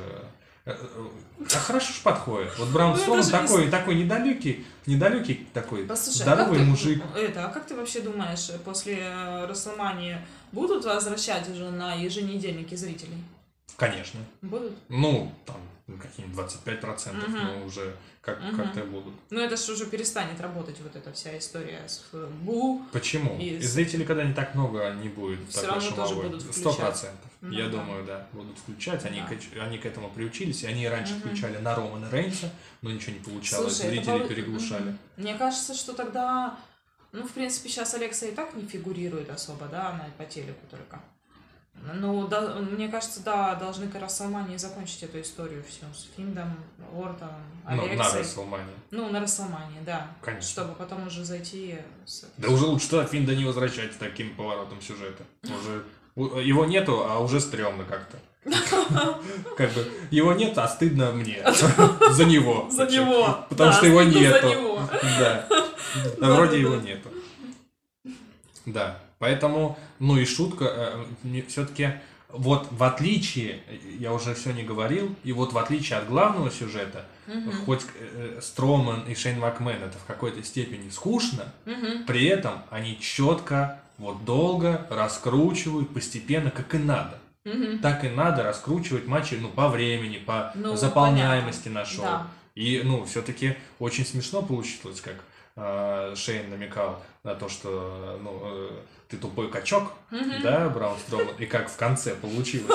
[0.65, 0.75] А
[1.59, 2.57] хорошо ж подходит.
[2.57, 7.03] Вот Браун Ну, же не такой, такой недалекий, недалекий такой Послушай, а здоровый ты, мужик.
[7.15, 9.13] Это, а как ты вообще думаешь, после
[9.47, 10.17] Расселмании
[10.51, 13.17] будут возвращать уже на еженедельники зрителей?
[13.75, 14.21] Конечно.
[14.41, 14.71] Будут?
[14.87, 15.57] Ну, там,
[15.87, 17.37] ну, какие-нибудь 25%, Мгм.
[17.59, 18.55] ну, уже как, Мгм.
[18.55, 19.13] как-то будут.
[19.29, 22.03] Ну это же уже перестанет работать вот эта вся история с
[22.41, 22.81] Бу.
[22.93, 23.37] Почему?
[23.37, 26.29] И с- зрителей, когда не так много, не будет Всё такой равно тоже шумовой.
[26.29, 26.79] будут Сто включать.
[26.79, 27.29] процентов.
[27.41, 27.71] Ну Я да.
[27.71, 29.03] думаю, да, будут включать.
[29.03, 29.27] Они, Да.
[29.27, 31.21] к, они к этому приучились, и они раньше Мгм.
[31.21, 32.49] включали на Романа Рейнса,
[32.81, 34.97] но ничего не получалось, Слушай, это зрители пол- переглушали.
[35.17, 36.57] Мне кажется, что тогда,
[37.11, 41.01] ну, в принципе, сейчас Алекса и так не фигурирует особо, да, она по телеку только.
[41.75, 46.55] Ну, да, мне кажется, да, должны к Расселмании закончить эту историю всю с Финдом,
[46.93, 48.19] Ортоном, Ну, на Алексой.
[48.21, 48.71] Расселмане.
[48.91, 50.07] Ну, на Расселмании, да.
[50.21, 50.49] Конечно.
[50.49, 52.25] Чтобы потом уже зайти с...
[52.37, 55.23] Да уже лучше туда Финда не возвращать с таким поворотом сюжета.
[55.43, 55.83] Уже
[56.15, 58.17] его нету, а уже стрёмно как-то.
[59.57, 61.41] Как бы его нет, а стыдно мне
[62.11, 62.67] за него.
[62.69, 63.45] За него!
[63.49, 64.47] Потому что его нету.
[64.47, 64.79] За него.
[65.19, 65.47] Да.
[66.17, 67.09] Вроде его нету.
[68.65, 68.99] Да.
[69.33, 70.95] Поэтому, ну и шутка,
[71.47, 71.91] все-таки,
[72.27, 73.61] вот в отличие,
[73.97, 77.53] я уже все не говорил, и вот в отличие от главного сюжета, Мгм.
[77.65, 82.03] хоть э, Строман и Шейн Макмен это в какой-то степени скучно, Мгм.
[82.05, 87.17] при этом они четко, вот долго раскручивают постепенно, как и надо.
[87.45, 87.79] Мгм.
[87.79, 92.03] Так и надо раскручивать матчи, ну, по времени, по Ну, заполняемости на шоу.
[92.03, 92.27] Да.
[92.55, 95.15] И, ну, все-таки очень смешно получилось, как
[95.55, 98.69] э, Шейн намекал на то, что, ну, э,
[99.13, 100.41] ты тупой качок, Мгм.
[100.41, 102.71] да, Браун Строман, и как в конце получилось.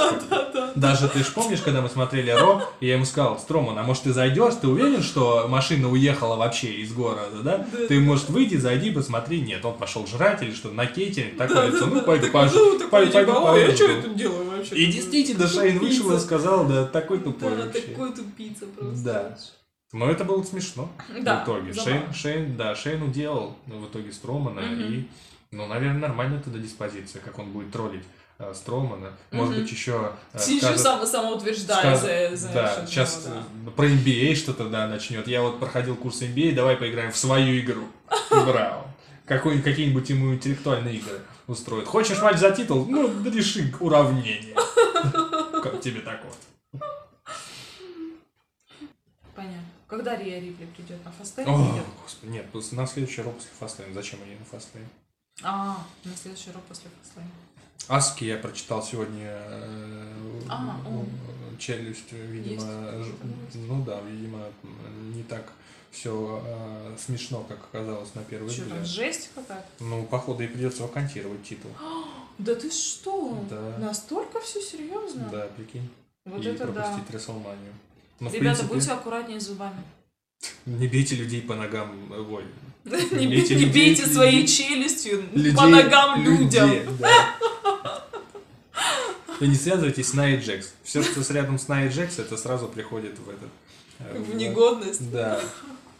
[0.76, 4.05] Даже ты ж помнишь, когда мы смотрели Ро, и я ему сказал, Строман, а может
[4.05, 7.66] ты зайдешь, ты уверен, что машина уехала вообще из города, да?
[7.89, 9.41] Ты, может, выйди, зайди, посмотри.
[9.41, 13.66] Нет, он пошел жрать или что, на кейтеринг, такое, ну, пойду, пойду, пойду, пойду, Ой,
[13.66, 14.09] а что я пойду.
[14.09, 14.74] тут делаю вообще?
[14.76, 17.80] И действительно, Шейн вышел и сказал, да, такой тупой Да, вообще.
[17.82, 19.03] такой тупица просто.
[19.05, 19.36] Да.
[19.93, 20.91] Но это было смешно
[21.22, 21.72] Да, в итоге.
[21.72, 25.09] Шейн, Шейн, да, Шейн уделал ну, в итоге Стромана и,
[25.51, 28.05] ну, наверное, нормальная тогда диспозиция, как он будет троллить
[28.38, 29.12] э, Стромана.
[29.30, 29.62] Может Мгм.
[29.62, 33.34] быть, еще э, Еще скажет- сам, самоутверждая скажет- за, за да, сейчас него,
[33.64, 33.70] да.
[33.70, 35.26] э, про NBA что-то, да, начнет.
[35.26, 37.84] Я вот проходил курс NBA, давай поиграем в свою игру.
[38.30, 38.86] Браво.
[39.26, 41.86] Какой, какие-нибудь ему интеллектуальные игры устроит.
[41.86, 42.86] Хочешь матч за титул?
[42.86, 44.55] Ну, реши уравнение.
[45.62, 46.32] Как тебе такое?
[49.34, 49.62] Понятно.
[49.86, 51.03] Когда Рия Рипли придет?
[51.05, 53.94] На фастейн О, господи, нет, на следующий рок после фастлейн.
[53.94, 54.86] Зачем они на фастлейн?
[55.43, 57.30] А, на следующий рок после фастейна.
[57.89, 61.05] Аски я прочитал сегодня э, А, о.
[61.59, 62.61] челюсть, видимо,
[63.03, 63.12] ж-
[63.55, 64.45] ну да, видимо,
[65.14, 65.53] не так
[65.91, 66.43] все
[66.99, 68.86] смешно, как оказалось на первый там, взгляд.
[68.86, 69.66] жесть какая-то?
[69.84, 71.70] Ну, походу, и придется вакантировать титул.
[72.36, 73.43] Да ты что?
[73.49, 73.78] Да.
[73.78, 75.28] Настолько все серьезно?
[75.32, 75.89] Да, прикинь.
[76.24, 76.82] Вот и это да.
[76.82, 77.72] пропустить Рестлманию.
[78.20, 79.82] Ну, в Ребята, принципе, будьте аккуратнее с зубами.
[80.66, 82.45] Не бейте людей по ногам, э, ой.
[83.12, 84.47] Не бейте не людей, бейте своей людей.
[84.66, 86.70] челюстью людей- по ногам людям.
[86.99, 87.34] да.
[89.41, 90.72] И не связывайтесь с Найей Джекс.
[90.82, 93.49] Все, что с рядом с Найей Джекс, это сразу приходит в этот...
[94.01, 95.11] э, В негодность.
[95.12, 95.41] Да,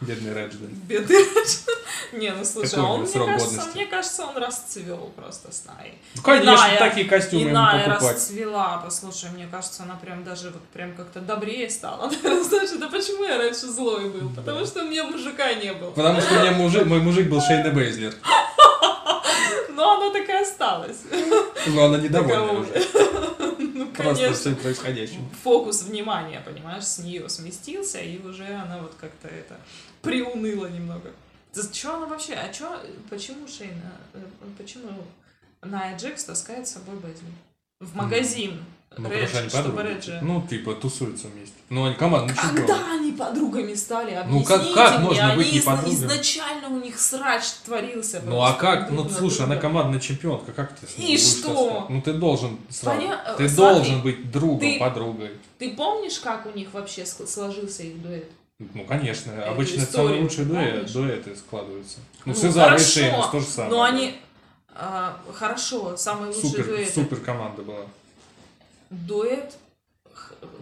[0.01, 0.73] бедный Реджинальд.
[0.87, 1.25] Бедный
[2.13, 3.77] Не, ну слушай, Какой а он, мне кажется, годности?
[3.77, 5.99] мне кажется, он расцвел просто с Наей.
[6.15, 8.17] Ну, конечно, Иная- такие костюмы ему Иная покупать.
[8.17, 12.09] расцвела, послушай, мне кажется, она прям даже вот прям как-то добрее стала.
[12.23, 14.31] Знаешь, да почему я раньше злой был?
[14.35, 15.91] Потому что у меня мужика не было.
[15.91, 18.15] Потому что у меня мужик, мой мужик был Шейна Бейзлер.
[19.71, 20.99] Но она так и осталась.
[21.67, 22.73] Но она недовольна уже.
[24.03, 24.41] Просто конечно.
[24.41, 25.31] всем происходящим.
[25.43, 29.59] Фокус внимания, понимаешь, с нее сместился, и уже она вот как-то это
[30.03, 31.13] приуныла немного.
[31.73, 32.35] Что она вообще?
[32.35, 32.81] А чё,
[33.11, 34.21] почему Шейна, э,
[34.57, 34.91] почему
[35.63, 37.33] Ная Джекс таскает с собой Безли?
[37.81, 38.65] В магазин.
[38.97, 39.89] Ну, Редж, потому что они подруги.
[39.95, 40.19] Реджи.
[40.23, 41.55] Ну, типа, тусуются вместе.
[41.71, 42.57] Ну, они команда, ну.
[42.57, 44.21] Когда они подругами стали?
[44.27, 45.95] Ну, как- Объясните как мне, можно быть они не подругами?
[45.95, 48.23] Изначально у них срач творился.
[48.25, 48.91] Ну, а как?
[48.91, 51.87] Ну, слушай, она командная чемпионка, как ты с ней И что?
[51.89, 52.99] Ну, ты должен сразу.
[53.01, 55.31] Поня- Ты смотри, должен быть другом, ты- подругой.
[55.59, 58.29] Ты помнишь, как у них вообще сложился их дуэт?
[58.59, 59.31] Ну, конечно.
[59.31, 60.91] Эту Обычно историю самые лучшие дуэ- помнишь?
[60.91, 61.99] дуэты складываются.
[62.25, 63.71] Ну, Ну, Сезар и хорошо, Шеймус то же самое.
[63.71, 64.15] Но они...
[64.75, 66.93] а, хорошо, самый лучший Супер, дуэт.
[66.95, 67.83] супер команда была.
[68.91, 69.57] Дуэт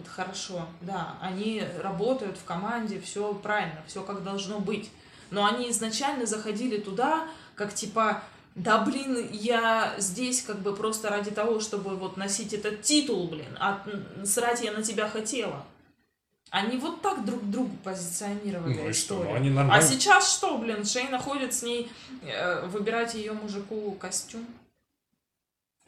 [0.07, 4.89] хорошо, да, они работают в команде, все правильно, все как должно быть.
[5.29, 8.23] Но они изначально заходили туда, как типа,
[8.55, 13.57] да блин, я здесь как бы просто ради того, чтобы вот носить этот титул, блин,
[13.59, 13.83] а
[14.25, 15.65] срать я на тебя хотела.
[16.49, 19.15] Они вот так друг другу позиционировали Ну и что?
[19.15, 19.29] историю.
[19.31, 19.85] Ну, они а нормально.
[19.85, 24.47] сейчас что, блин, Шейна ходит с ней э, выбирать ее мужику костюм?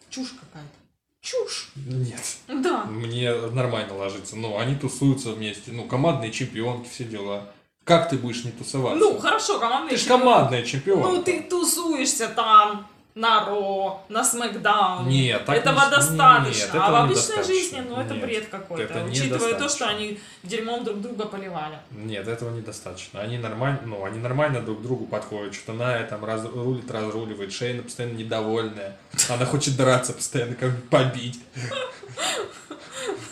[0.09, 0.88] Чушь какая-то.
[1.21, 1.69] Чушь.
[1.75, 2.37] Нет.
[2.47, 2.85] Да.
[2.85, 4.35] Мне нормально ложится.
[4.35, 5.71] Ну, они тусуются вместе.
[5.71, 7.51] Ну, командные чемпионки, все дела.
[7.83, 8.99] Как ты будешь не тусоваться?
[8.99, 11.07] Ну, хорошо, командные ты же командная чемпионка.
[11.09, 15.23] Ну, ты тусуешься там, на Ро, на Смакдауне.
[15.23, 16.61] Нет, так этого не- достаточно.
[16.61, 19.03] нет, а в этого обычной жизни, ну, это Нет, бред какой-то.
[19.03, 21.79] Учитывая то, что они дерьмом друг друга поливали.
[21.91, 23.19] Нет, этого недостаточно.
[23.19, 25.53] Они нормально, ну, они нормально друг к другу подходят.
[25.53, 27.51] Что-то Ная там разрулит, разруливает.
[27.51, 28.97] Шейна постоянно недовольная.
[29.27, 31.39] Она хочет драться постоянно, как побить.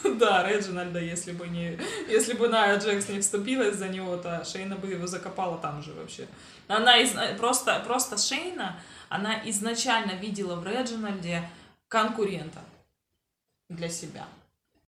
[0.04, 1.78] Да, Реджинальда, если бы не...
[2.10, 5.94] Если бы Ная Джекс не вступилась за него, то Шейна бы его закопала там же
[5.94, 6.28] вообще.
[6.68, 7.12] Она из...
[7.38, 8.80] просто, просто Шейна,
[9.10, 11.48] она изначально видела в Реджинальде
[11.88, 12.62] конкурента
[13.70, 14.26] для себя.